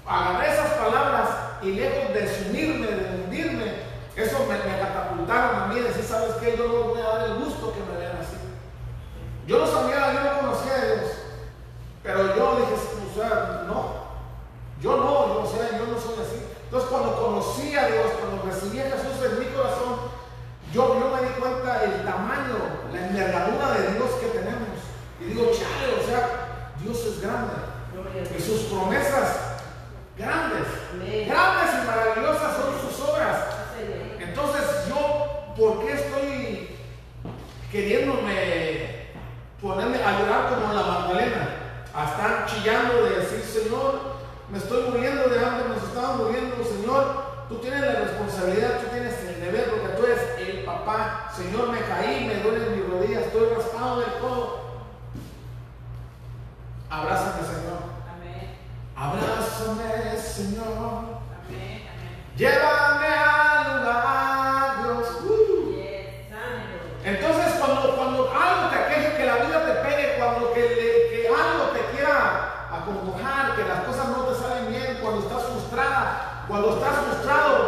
[0.07, 1.29] agarrar esas palabras
[1.61, 3.73] y lejos de sumirme, de hundirme,
[4.15, 6.57] eso me, catapultaron a mí, decir, ¿sabes qué?
[6.57, 8.37] Yo no voy a dar el gusto que me vean así.
[9.45, 11.11] Yo no sabía, yo no conocía a Dios,
[12.01, 13.93] pero yo dije, o sea, no,
[14.81, 16.43] yo no, yo, yo no soy así.
[16.63, 20.08] Entonces cuando conocí a Dios, cuando recibí a Jesús en mi corazón,
[20.73, 22.57] yo, yo me di cuenta del tamaño,
[22.93, 24.79] la envergadura de Dios que tenemos.
[25.19, 27.53] Y digo, chale, o sea, Dios es grande.
[28.37, 29.49] Y sus promesas
[30.17, 30.67] grandes,
[31.27, 33.37] grandes y maravillosas son sus obras.
[34.19, 36.77] Entonces yo, ¿por qué estoy
[37.71, 39.07] queriéndome
[39.61, 41.49] ponerme a llorar como la Magdalena?
[41.93, 43.99] A estar chillando de decir, Señor,
[44.51, 49.15] me estoy muriendo de hambre, nos estamos muriendo, Señor, tú tienes la responsabilidad, tú tienes
[49.19, 49.98] el deber, porque
[50.89, 51.31] papá.
[51.35, 54.59] Señor, me caí, me duelen mis rodillas, estoy raspado del codo.
[56.89, 57.79] Abrázame, Señor.
[58.11, 58.57] Amén.
[58.95, 61.21] Abrázame, Señor.
[61.37, 61.87] Amén.
[62.35, 65.07] Llévame al lugar, Dios.
[65.23, 65.75] Uh.
[65.75, 66.07] Yes.
[67.05, 71.27] Entonces, cuando, cuando algo te aqueje, que la vida te pegue, cuando que, le, que
[71.27, 76.75] algo te quiera acongojar, que las cosas no te salen bien, cuando estás frustrada, cuando
[76.75, 77.58] estás frustrado,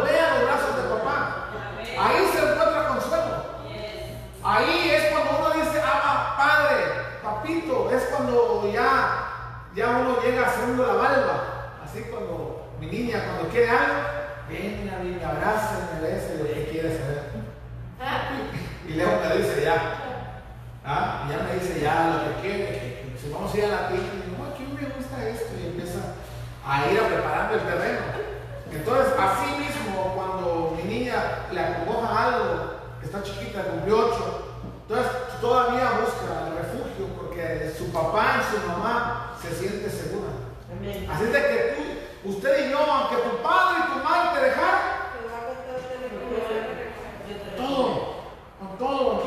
[9.74, 11.78] ya, uno llega haciendo la balba.
[11.84, 14.00] Así cuando mi niña, cuando quiere algo,
[14.48, 17.32] ven a mí, me abraza, me besa lo que quiere saber.
[18.86, 19.76] Y Leo me dice ya.
[20.84, 21.24] ¿Ah?
[21.24, 23.68] Y ya me dice ya lo que quiere, que, que si vamos a ir a
[23.68, 26.00] la tienda, y digo, aquí me gusta esto, y empieza
[26.66, 28.00] a ir a preparando el terreno.
[28.72, 32.72] Entonces, así mismo, cuando mi niña le acongoja algo,
[33.02, 34.42] está chiquita, cumplió ocho,
[34.82, 39.11] entonces todavía busca el refugio porque su papá y su mamá
[39.42, 40.34] se sienten seguras.
[41.10, 45.02] Así de que tú, usted y yo, aunque tu padre y tu madre te dejaron,
[47.56, 48.14] todo,
[48.58, 49.21] con todo.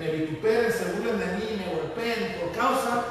[0.00, 3.04] me vituperen, se burlen de mí, me golpeen por causa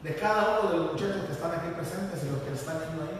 [0.00, 3.02] de cada uno de los muchachos que están aquí presentes y los que están yendo
[3.02, 3.18] ahí.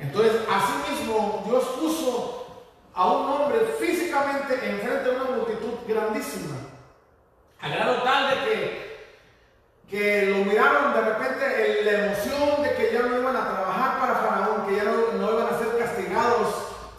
[0.00, 6.56] Entonces, así mismo Dios puso a un hombre físicamente enfrente de una multitud grandísima,
[7.60, 9.08] al grado tal de que,
[9.88, 14.00] que lo miraron de repente en la emoción de que ya no iban a trabajar
[14.00, 15.45] para Faraón, que ya no, no iban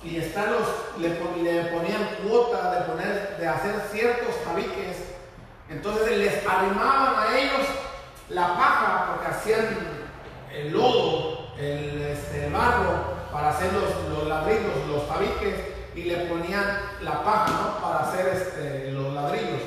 [0.07, 0.47] y estar
[0.97, 5.03] le, le, ponían cuota de, poner, de hacer ciertos tabiques.
[5.69, 7.67] Entonces les arrimaban a ellos
[8.29, 9.65] la paja porque hacían
[10.53, 15.55] el lodo, el, este, barro para hacer los, los ladrillos, los tabiques
[15.93, 19.61] y le ponían la paja para hacer este, los ladrillos.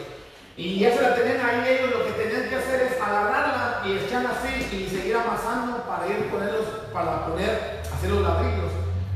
[0.57, 4.31] Y se la tenían ahí, ellos lo que tenían que hacer es agarrarla y echarla
[4.31, 8.71] así y seguir amasando para ir ponerlos, para poner, hacer los ladrillos.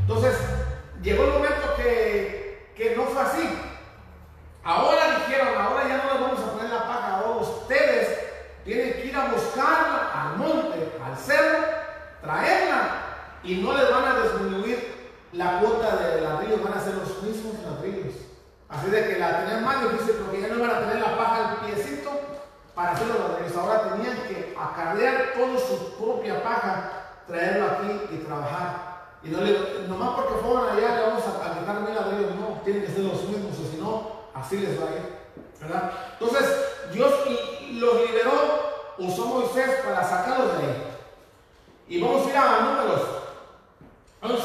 [0.07, 0.35] Entonces,
[1.05, 3.49] llegó el momento que, que no fue así.
[4.65, 8.19] Ahora dijeron, ahora ya no le vamos a poner la paja, ahora ustedes
[8.65, 11.67] tienen que ir a buscarla al monte, al cerro,
[12.23, 12.89] traerla
[13.43, 14.95] y no les van a disminuir
[15.33, 18.15] la cuota de ladrillos van a ser los mismos ladrillos.
[18.71, 21.51] Así de que la tenían más difícil porque ya no iban a tener la paja
[21.51, 22.11] al piecito
[22.75, 23.57] para hacer los ladrillos.
[23.57, 26.91] Ahora tenían que acarrear toda su propia paja,
[27.27, 28.94] traerlo aquí y trabajar.
[29.25, 32.85] Y no le, nomás porque fueron allá le vamos a quitar mil ladrillos, no, tienen
[32.85, 35.15] que ser los mismos, o si no, así les va a ir.
[35.61, 35.93] ¿verdad?
[36.13, 36.47] Entonces,
[36.93, 37.13] Dios
[37.73, 40.83] los liberó, usó Moisés para sacarlos de ahí.
[41.89, 43.01] Y vamos a ir a números
[44.23, 44.43] 11.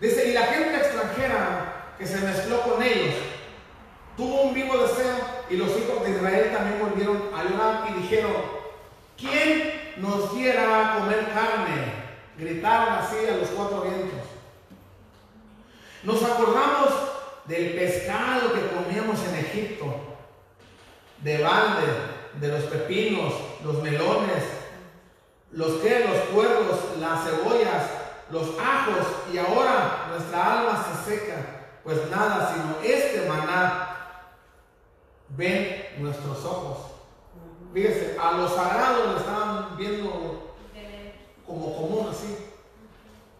[0.00, 3.14] Dice, y la gente extranjera que se mezcló con ellos
[4.16, 5.16] tuvo un vivo deseo
[5.48, 8.32] y los hijos de Israel también volvieron a llorar y dijeron,
[9.16, 12.01] ¿quién nos diera a comer carne?
[12.38, 14.20] Gritaron así a los cuatro vientos.
[16.02, 16.90] Nos acordamos
[17.44, 19.94] del pescado que comíamos en Egipto,
[21.18, 21.86] de balde,
[22.40, 23.34] de los pepinos,
[23.64, 24.44] los melones,
[25.52, 27.84] los que, los puerros, las cebollas,
[28.30, 31.36] los ajos y ahora nuestra alma se seca,
[31.84, 33.92] pues nada sino este maná
[35.28, 36.78] ven nuestros ojos.
[37.72, 40.51] Fíjese, a los sagrados le estaban viendo
[41.52, 42.38] como común así.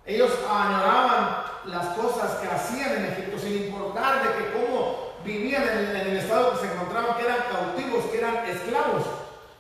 [0.05, 5.97] Ellos añoraban las cosas que hacían en Egipto sin importar de que cómo vivían en,
[5.97, 9.03] en el estado que se encontraban, que eran cautivos, que eran esclavos.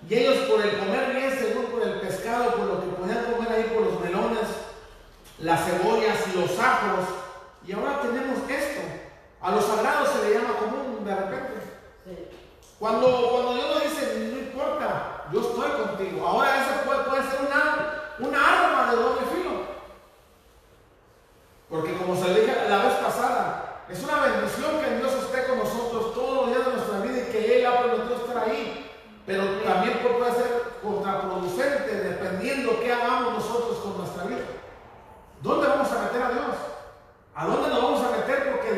[0.08, 3.52] Y ellos por el comer bien, según por el pescado, por lo que podían comer
[3.52, 4.48] ahí, por los melones,
[5.38, 7.06] las cebollas y los ajos.
[7.66, 8.80] Y ahora tenemos esto.
[9.40, 11.52] A los sagrados se le llama común de repente.
[12.78, 16.26] Cuando, cuando Dios nos dice, no importa, yo estoy contigo.
[16.26, 17.81] Ahora eso puede, puede ser una,
[18.22, 19.50] una arma de doble filo.
[21.68, 26.14] Porque como se dije la vez pasada, es una bendición que Dios esté con nosotros
[26.14, 28.90] todos los días de nuestra vida y que Él ha permitido estar ahí.
[29.26, 34.46] Pero también puede ser contraproducente dependiendo qué hagamos nosotros con nuestra vida.
[35.42, 36.56] ¿Dónde vamos a meter a Dios?
[37.34, 38.52] ¿A dónde nos vamos a meter?
[38.52, 38.71] Porque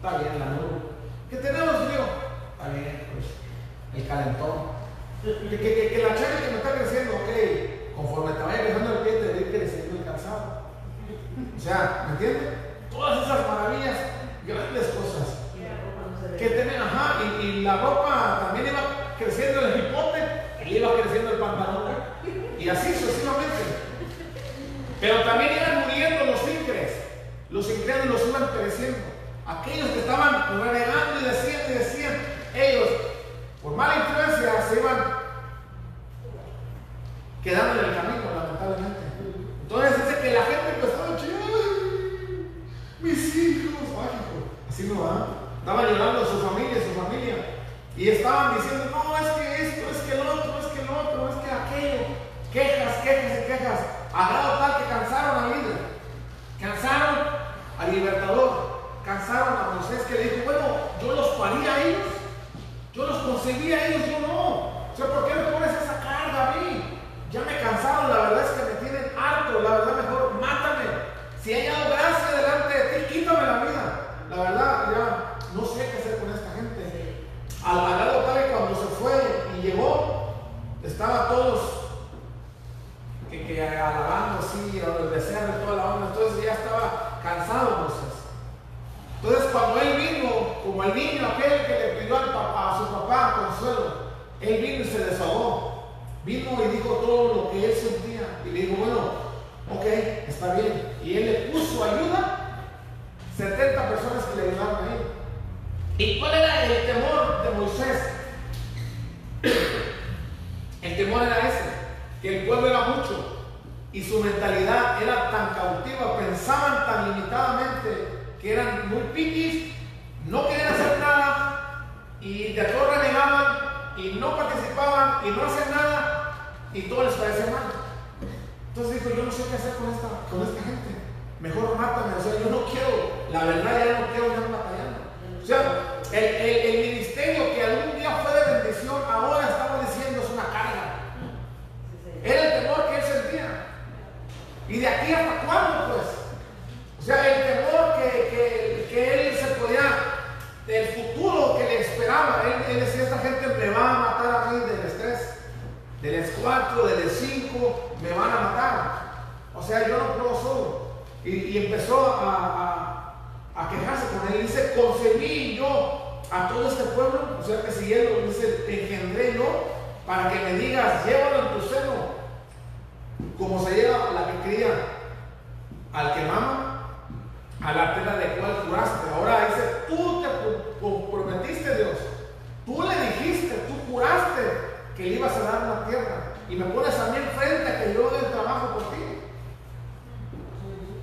[0.00, 0.67] 大连兰州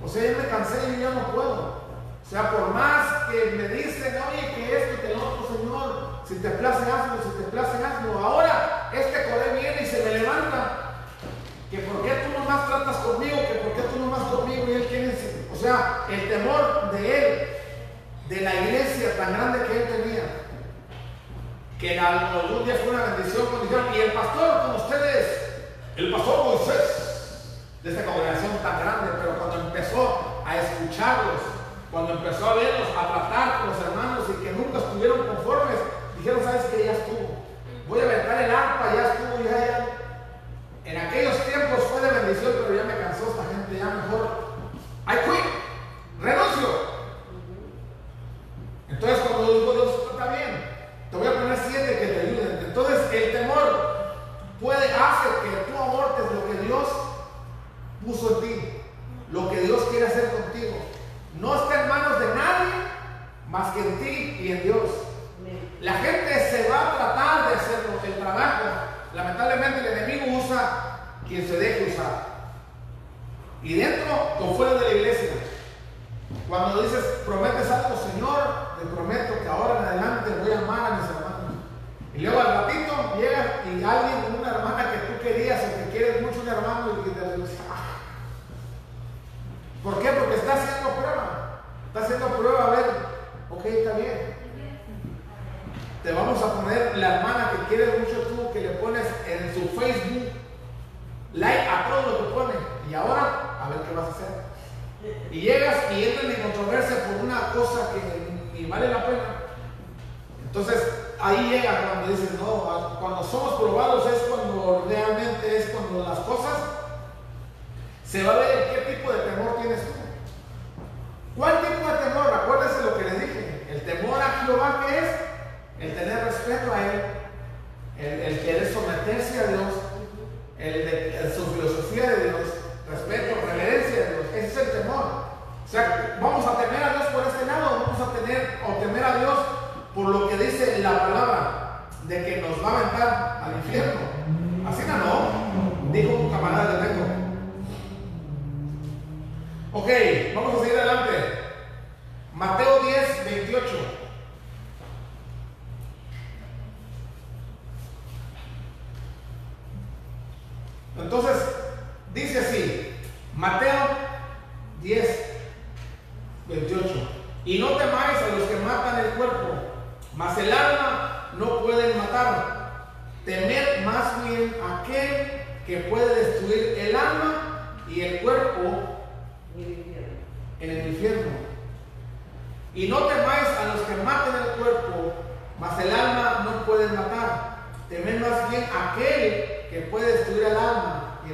[0.06, 1.82] O sea, yo me cansé y yo ya no puedo.
[2.24, 6.20] O sea, por más que me dicen, oye, que esto y que lo otro, Señor,
[6.28, 8.18] si te place hazlo, si te place hazlo.
[8.18, 11.02] Ahora, este Coré viene y se me levanta.
[11.72, 14.86] Que por qué tú nomás tratas conmigo, que por qué tú nomás conmigo y él
[14.86, 15.12] tiene,
[15.52, 17.48] o sea, el temor de él,
[18.28, 20.22] de la iglesia tan grande que él tenía,
[21.80, 25.26] que algún día fue una bendición cuando y el pastor con ustedes,
[25.96, 27.05] el pastor Moisés,
[27.86, 31.38] de esta congregación tan grande, pero cuando empezó a escucharlos,
[31.92, 35.78] cuando empezó a verlos, a tratar con los hermanos y que nunca estuvieron conformes,
[36.18, 36.84] dijeron, ¿sabes qué?
[36.84, 37.46] Ya estuvo.
[37.86, 39.15] Voy a aventar el arpa, ya estuvo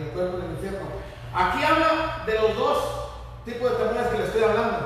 [0.03, 0.87] el cuerpo infierno.
[1.35, 2.79] Aquí habla de los dos
[3.45, 4.79] tipos de temores que le estoy hablando.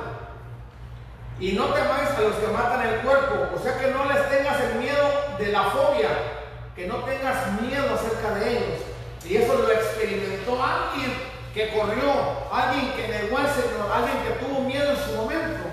[1.39, 4.59] Y no temáis a los que matan el cuerpo, o sea que no les tengas
[4.61, 5.05] el miedo
[5.37, 6.09] de la fobia,
[6.75, 8.81] que no tengas miedo acerca de ellos.
[9.25, 11.13] Y eso lo experimentó alguien
[11.53, 12.11] que corrió,
[12.51, 15.65] alguien que negó al Señor, alguien que tuvo miedo en su momento.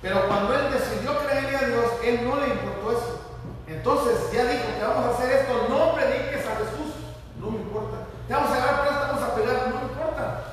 [0.00, 3.20] Pero cuando él decidió creerle a Dios, él no le importó eso.
[3.68, 6.94] Entonces ya dijo que vamos a hacer esto, no prediques a Jesús,
[7.38, 7.98] no me importa.
[8.32, 10.44] Vamos a dar vamos a pegar, no importa.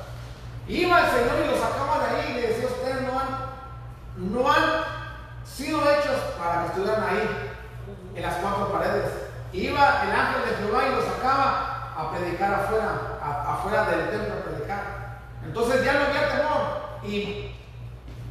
[0.67, 3.29] Iba el Señor y lo sacaba de ahí y le decía, ustedes no han,
[4.17, 4.83] no han
[5.45, 7.53] sido hechos para que estuvieran ahí,
[8.15, 9.09] en las cuatro paredes.
[9.53, 14.43] Iba el ángel de Jehová y lo sacaba a predicar afuera, afuera del templo a
[14.43, 14.83] predicar.
[15.45, 16.61] Entonces ya no había temor.
[17.07, 17.55] Y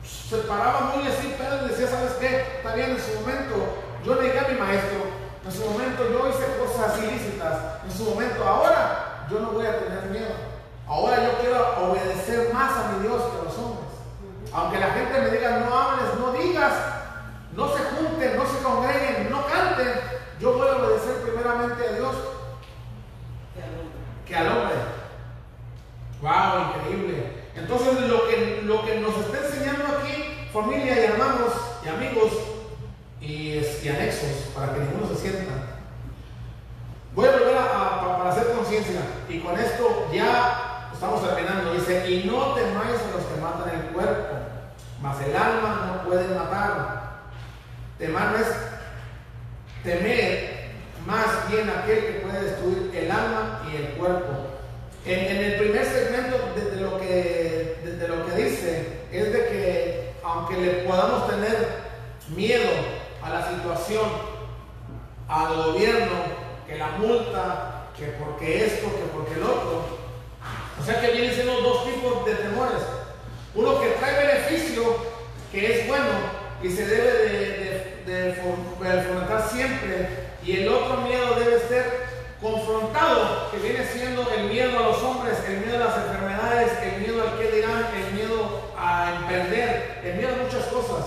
[0.04, 2.58] se paraba muy así, pero decía, ¿sabes qué?
[2.58, 3.78] Está bien en su momento.
[4.04, 5.06] Yo le dije a mi maestro,
[5.42, 7.82] en su momento yo hice cosas ilícitas.
[7.82, 10.34] En su momento, ahora yo no voy a tener miedo.
[10.86, 13.88] Ahora yo quiero obedecer más a mi Dios que a los hombres.
[14.52, 16.72] Aunque la gente me diga, no hables, no digas,
[17.52, 19.92] no se junten, no se congreguen, no canten,
[20.40, 22.14] yo voy a obedecer primeramente a Dios
[24.26, 24.76] que al hombre.
[26.22, 26.76] ¡Wow!
[26.76, 27.32] Increíble.
[27.54, 31.52] Entonces lo que, lo que nos está enseñando aquí, familia y hermanos
[31.84, 32.32] y amigos,
[33.20, 35.67] y, anexos para que ninguno se sienta.
[37.18, 41.74] Voy a volver a, para hacer conciencia y con esto ya estamos terminando.
[41.74, 44.36] Dice, y no temáis a los que matan el cuerpo,
[45.02, 47.22] mas el alma no puede matar.
[47.98, 48.46] Temar es
[49.82, 50.70] temer
[51.04, 54.34] más bien aquel que puede destruir el alma y el cuerpo.
[55.04, 60.56] En, el primer segmento de, lo que, de lo que dice es de que aunque
[60.56, 61.82] le podamos tener
[62.28, 62.70] miedo
[63.20, 64.08] a la situación,
[65.26, 66.37] al gobierno,
[66.68, 69.98] que la multa, que porque esto, que porque el otro.
[70.78, 72.82] O sea que vienen siendo dos tipos de temores.
[73.54, 74.96] Uno que trae beneficio,
[75.50, 78.34] que es bueno y se debe de, de, de,
[79.50, 80.08] siempre.
[80.44, 82.08] Y el otro miedo debe ser
[82.40, 87.00] confrontado, que viene siendo el miedo a los hombres, el miedo a las enfermedades, el
[87.00, 91.06] miedo al que dirán, el miedo a perder, el miedo a muchas cosas.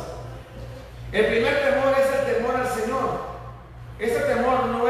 [1.11, 3.31] El primer temor es el temor al Señor.
[3.99, 4.80] Este temor no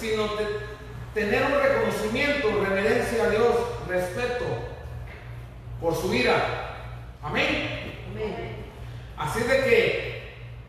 [0.00, 0.28] sino
[1.14, 3.54] tener un reconocimiento, reverencia a Dios,
[3.88, 4.44] respeto
[5.80, 6.76] por su ira.
[7.22, 7.94] Amén.
[8.12, 8.56] Amén.
[9.16, 10.22] Así de que,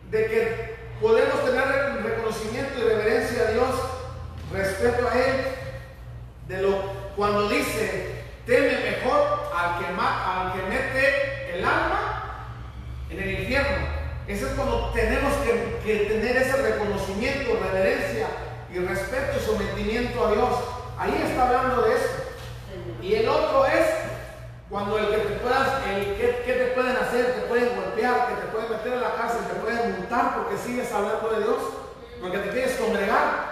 [0.09, 3.69] de que podemos tener reconocimiento y reverencia a Dios,
[4.51, 5.35] respeto a Él,
[6.47, 12.47] de lo cuando dice, teme mejor al que, al que mete el alma
[13.11, 13.99] en el infierno.
[14.27, 15.33] Eso es cuando tenemos
[15.83, 18.27] que tener ese reconocimiento, reverencia
[18.73, 20.49] y respeto y sometimiento a Dios.
[20.97, 22.09] Ahí está hablando de eso.
[23.01, 23.85] Y el otro es
[24.69, 28.47] cuando el que te puedas, el que, te pueden hacer, te pueden golpear, que te
[28.51, 31.57] pueden meter en la cárcel, te pueden multar porque sigues hablando de Dios,
[32.21, 33.48] porque te quieres congregar.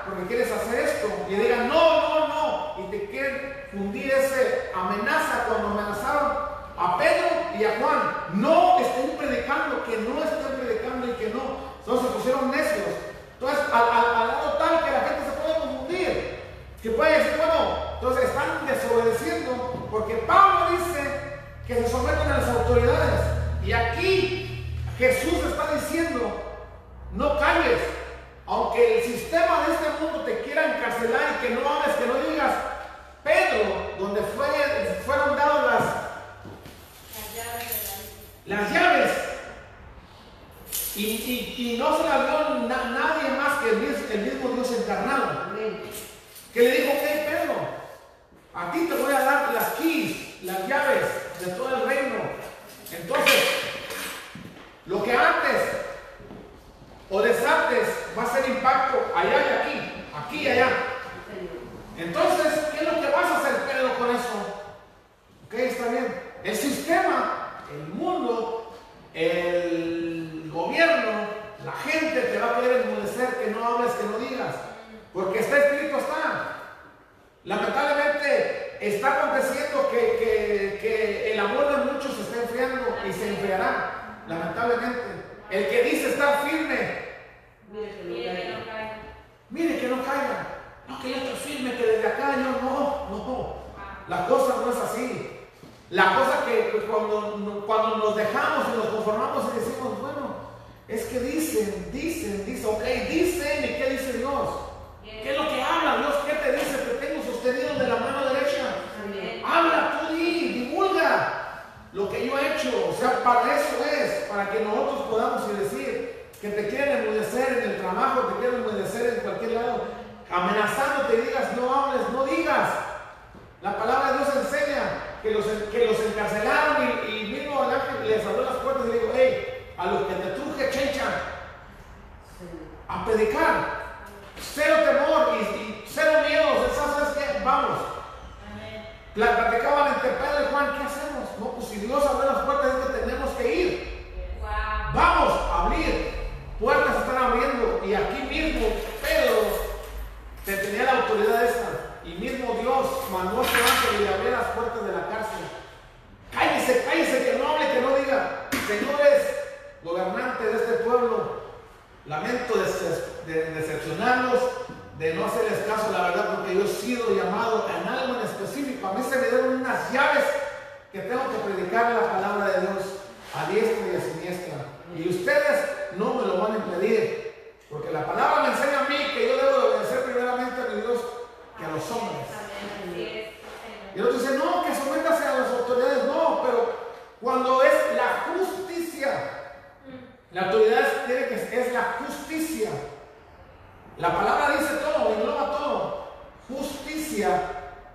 [194.00, 196.08] La palabra dice todo, engloba todo.
[196.50, 197.42] Justicia.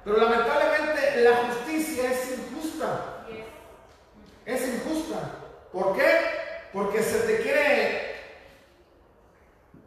[0.05, 3.25] Pero lamentablemente la justicia es injusta.
[4.45, 5.17] Es injusta.
[5.73, 6.11] ¿Por qué?
[6.73, 8.17] Porque se te quiere,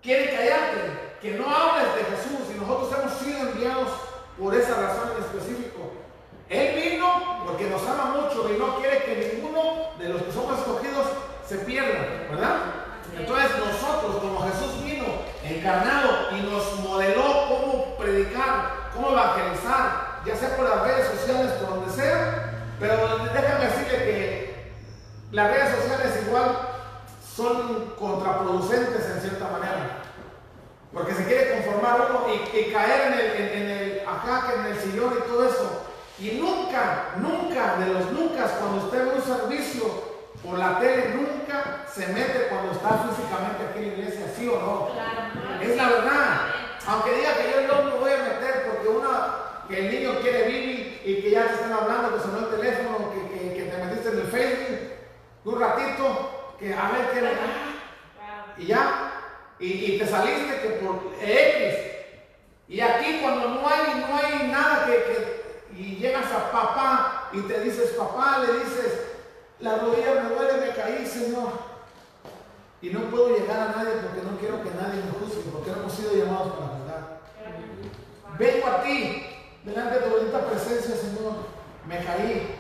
[0.02, 1.06] quiere callarte.
[1.22, 3.90] Que no hables de Jesús y nosotros hemos sido enviados
[4.40, 5.92] por esa razón en específico.
[6.48, 10.60] Él vino porque nos ama mucho y no quiere que ninguno de los que somos
[10.60, 11.08] escogidos
[11.46, 12.58] se pierda, ¿verdad?
[13.18, 14.85] Entonces nosotros como Jesús
[15.46, 21.76] encarnado y nos modeló cómo predicar, cómo evangelizar, ya sea por las redes sociales, por
[21.76, 24.74] donde sea, pero déjame decirle que
[25.32, 26.58] las redes sociales igual
[27.36, 30.02] son contraproducentes en cierta manera.
[30.94, 35.14] Porque se quiere conformar uno y, caer en el, en, en el en el sillón
[35.18, 35.82] y todo eso.
[36.18, 40.15] Y nunca, nunca, de los nunca, cuando usted ve un servicio
[40.46, 44.60] por la tele nunca se mete cuando está físicamente aquí en la iglesia, ¿sí o
[44.60, 44.90] no?
[45.62, 46.42] Es la verdad.
[46.88, 49.36] Aunque diga que yo no me voy a meter porque una,
[49.68, 53.12] que el niño quiere vivir y que ya te están hablando, que sonó el teléfono,
[53.12, 54.80] que, que, te metiste en el Facebook,
[55.46, 57.32] un ratito, que a ver qué le
[58.58, 59.12] Y ya,
[59.60, 61.76] y, y, te saliste que por X.
[62.68, 67.42] Y aquí cuando no hay, no hay nada que, que, y llegas a papá y
[67.42, 69.15] te dices, papá, le dices,
[69.60, 71.50] la rodilla me duele, me caí, Señor.
[72.82, 75.78] Y no puedo llegar a nadie porque no quiero que nadie me juzgue, porque no
[75.78, 77.20] hemos sido llamados para juzgar.
[78.38, 79.26] Vengo a ti,
[79.64, 81.34] delante de tu bonita presencia, Señor.
[81.88, 82.56] Me caí.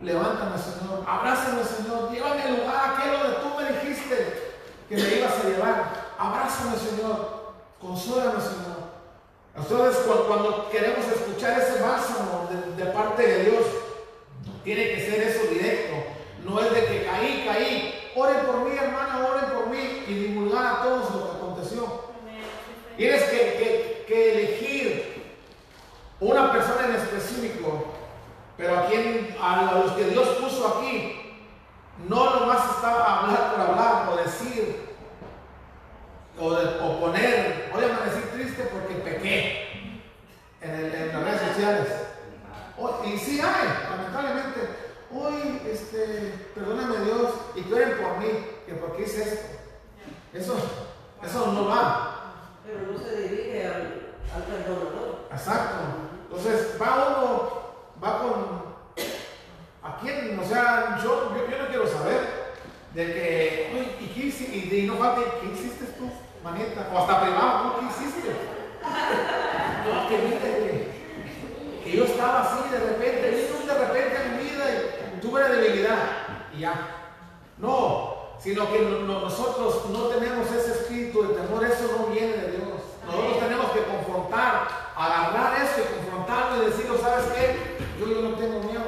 [0.00, 1.04] Levántame, Señor.
[1.06, 2.10] Abrázame, Señor.
[2.10, 4.52] Llévame al lugar aquel donde tú me dijiste
[4.88, 5.92] que me ibas a llevar.
[6.18, 7.54] Abrázame, Señor.
[7.80, 8.82] Consólame, Señor.
[9.54, 13.66] Entonces, cuando queremos escuchar ese bálsamo de parte de Dios,
[14.64, 16.11] tiene que ser eso directo.
[16.44, 18.12] No es de que caí, caí.
[18.14, 22.12] Oren por mí, hermana, oren por mí y divulgar a todos lo que aconteció.
[22.96, 25.36] Tienes que, que, elegir
[26.20, 27.94] una persona en específico,
[28.56, 31.36] pero a quien, a los que Dios puso aquí,
[32.06, 34.88] no nomás estaba hablar por hablar o decir
[36.38, 39.98] o, o poner, voy a decir triste porque pequé
[40.60, 41.88] en, las redes sociales.
[43.04, 48.28] y sí hay, lamentablemente hoy, este, perdóname Dios, y que oren por mí,
[48.66, 49.46] que por qué hice esto.
[50.32, 50.56] Eso,
[51.22, 52.34] eso no va.
[52.64, 55.28] Pero no se dirige al, al perdonador.
[55.30, 55.76] Exacto.
[56.24, 57.62] Entonces, va uno,
[58.02, 58.72] va con.
[59.82, 60.38] ¿A quién?
[60.38, 62.54] O sea, yo, yo, no quiero saber
[62.94, 64.76] de que, uy, ¿y qué hiciste?
[64.76, 64.98] Y, no
[65.40, 66.10] ¿qué hiciste tú,
[66.42, 66.88] manita?
[66.92, 67.80] O hasta privado, ¿no?
[67.80, 68.30] ¿Qué hiciste?
[69.84, 73.30] No, que, que, que yo estaba así de repente,
[73.66, 74.16] de repente
[75.22, 75.98] tuve la debilidad
[76.54, 76.74] y ya.
[77.58, 82.82] No, sino que nosotros no tenemos ese espíritu de temor, eso no viene de Dios.
[83.06, 87.78] Nosotros tenemos que confrontar, agarrar esto y confrontarlo y decirlo, ¿sabes qué?
[88.00, 88.82] Yo, yo no tengo miedo.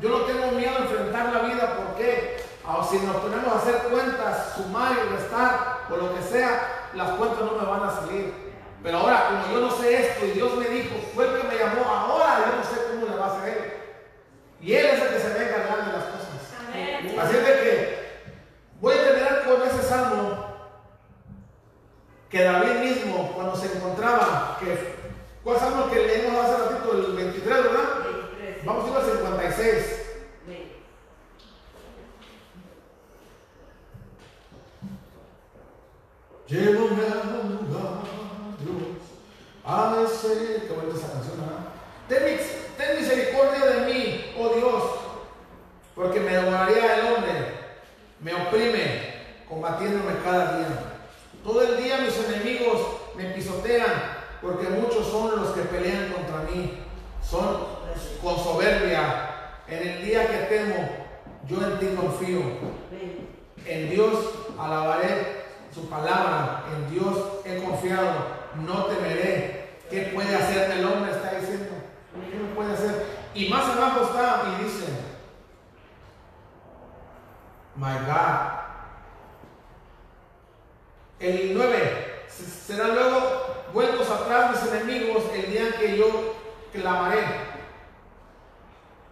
[0.00, 2.42] Yo no tengo miedo a enfrentar la vida, ¿por qué?
[2.66, 7.10] Ah, si nos ponemos a hacer cuentas, sumar y restar, o lo que sea, las
[7.10, 8.34] cuentas no me van a salir.
[8.82, 11.58] Pero ahora, como yo no sé esto y Dios me dijo, fue el que me
[11.58, 13.76] llamó, ahora yo no sé cómo le va a hacer.
[14.66, 16.26] Y Él es el que se ve encargar de las cosas.
[17.20, 17.98] Así es de que
[18.80, 20.44] voy a terminar con ese salmo
[22.28, 24.76] que David mismo, cuando se encontraba, que
[25.44, 26.92] ¿cuál salmo que leímos hace ratito?
[26.94, 27.88] El 23, ¿verdad?
[28.64, 30.02] Vamos a ir al 56.
[36.48, 38.02] Llévame a lugar,
[38.58, 38.98] Dios,
[39.64, 41.36] a ese, qué bonita esa canción,
[42.08, 42.56] ¿verdad?
[42.76, 44.05] ten misericordia de mí,
[44.38, 44.82] oh Dios,
[45.94, 47.32] porque me devoraría el hombre,
[48.20, 49.14] me oprime,
[49.48, 50.66] combatiéndome cada día.
[51.44, 52.80] Todo el día mis enemigos
[53.16, 56.78] me pisotean, porque muchos son los que pelean contra mí.
[57.22, 57.76] Son
[58.22, 59.30] con soberbia.
[59.68, 60.88] En el día que temo,
[61.48, 62.40] yo en ti confío.
[63.64, 64.14] En Dios
[64.58, 65.44] alabaré
[65.74, 66.64] su palabra.
[66.74, 68.36] En Dios he confiado.
[68.64, 69.78] No temeré.
[69.90, 71.12] ¿Qué puede hacer el hombre?
[71.12, 71.74] Está diciendo.
[72.30, 73.15] ¿Qué puede hacer?
[73.36, 74.86] Y más abajo está y dice,
[77.74, 78.56] My God.
[81.20, 82.24] El 9.
[82.28, 86.34] Serán luego vueltos atrás mis enemigos el día que yo
[86.72, 87.24] clamaré.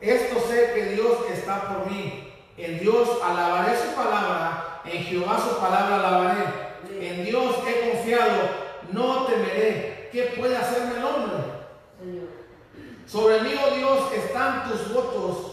[0.00, 2.32] Esto sé que Dios está por mí.
[2.56, 4.80] En Dios alabaré su palabra.
[4.86, 6.44] En Jehová su palabra alabaré.
[6.98, 8.48] En Dios he confiado.
[8.90, 10.08] No temeré.
[10.10, 11.53] ¿Qué puede hacerme el hombre?
[13.06, 15.52] Sobre mí, oh Dios, están tus votos.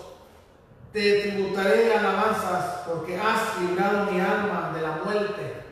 [0.94, 5.64] Te tributaré alabanzas porque has librado mi alma de la muerte.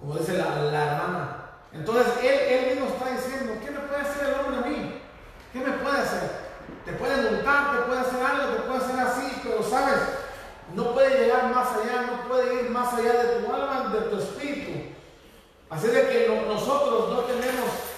[0.00, 1.36] Como dice la, hermana.
[1.72, 5.00] Entonces él, él mismo está diciendo, ¿qué me puede hacer el hombre a mí?
[5.52, 6.42] ¿Qué me puede hacer?
[6.84, 9.98] Te puede multar, te puede hacer algo, te puede hacer así, pero sabes,
[10.74, 14.18] no puede llegar más allá, no puede ir más allá de tu alma, de tu
[14.18, 14.94] espíritu.
[15.70, 17.91] Así de que nosotros no tenemos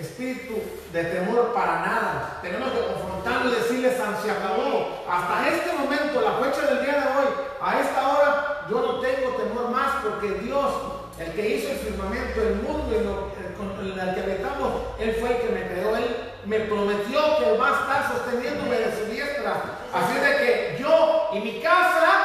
[0.00, 0.62] espíritu
[0.92, 2.38] de temor para nada.
[2.42, 5.04] Tenemos que confrontarlo y decirle, San, se acabó.
[5.08, 7.28] Hasta este momento, la fecha del día de hoy,
[7.60, 10.72] a esta hora, yo no tengo temor más porque Dios,
[11.18, 15.36] el que hizo el firmamento, el mundo lo, con el que habitamos, Él fue el
[15.42, 15.96] que me creó.
[15.96, 16.16] Él
[16.46, 19.62] me prometió que Él va a estar sosteniéndome de su diestra.
[19.92, 22.19] Así de que yo y mi casa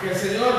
[0.00, 0.54] Que el Señor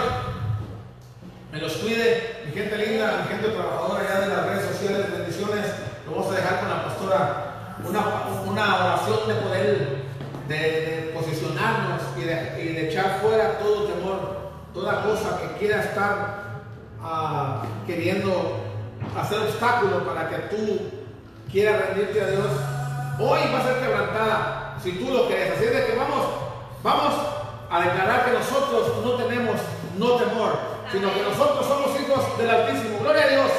[1.52, 5.66] me los cuide, mi gente linda, mi gente trabajadora allá de las redes sociales, bendiciones.
[6.06, 10.02] lo vamos a dejar con la pastora una, una oración de poder
[10.48, 16.62] de, posicionarnos y de, de, echar fuera todo temor, toda cosa que quiera estar
[17.02, 18.58] uh, queriendo
[19.20, 20.82] hacer obstáculos para que tú
[21.52, 22.52] quieras rendirte a Dios.
[23.20, 25.54] Hoy va a ser quebrantada si tú lo quieres.
[25.58, 26.28] Así de que vamos,
[26.84, 27.41] vamos
[27.72, 29.56] a declarar que nosotros no tenemos
[29.98, 30.60] no temor,
[30.92, 33.00] sino que nosotros somos hijos del Altísimo.
[33.00, 33.52] Gloria a Dios.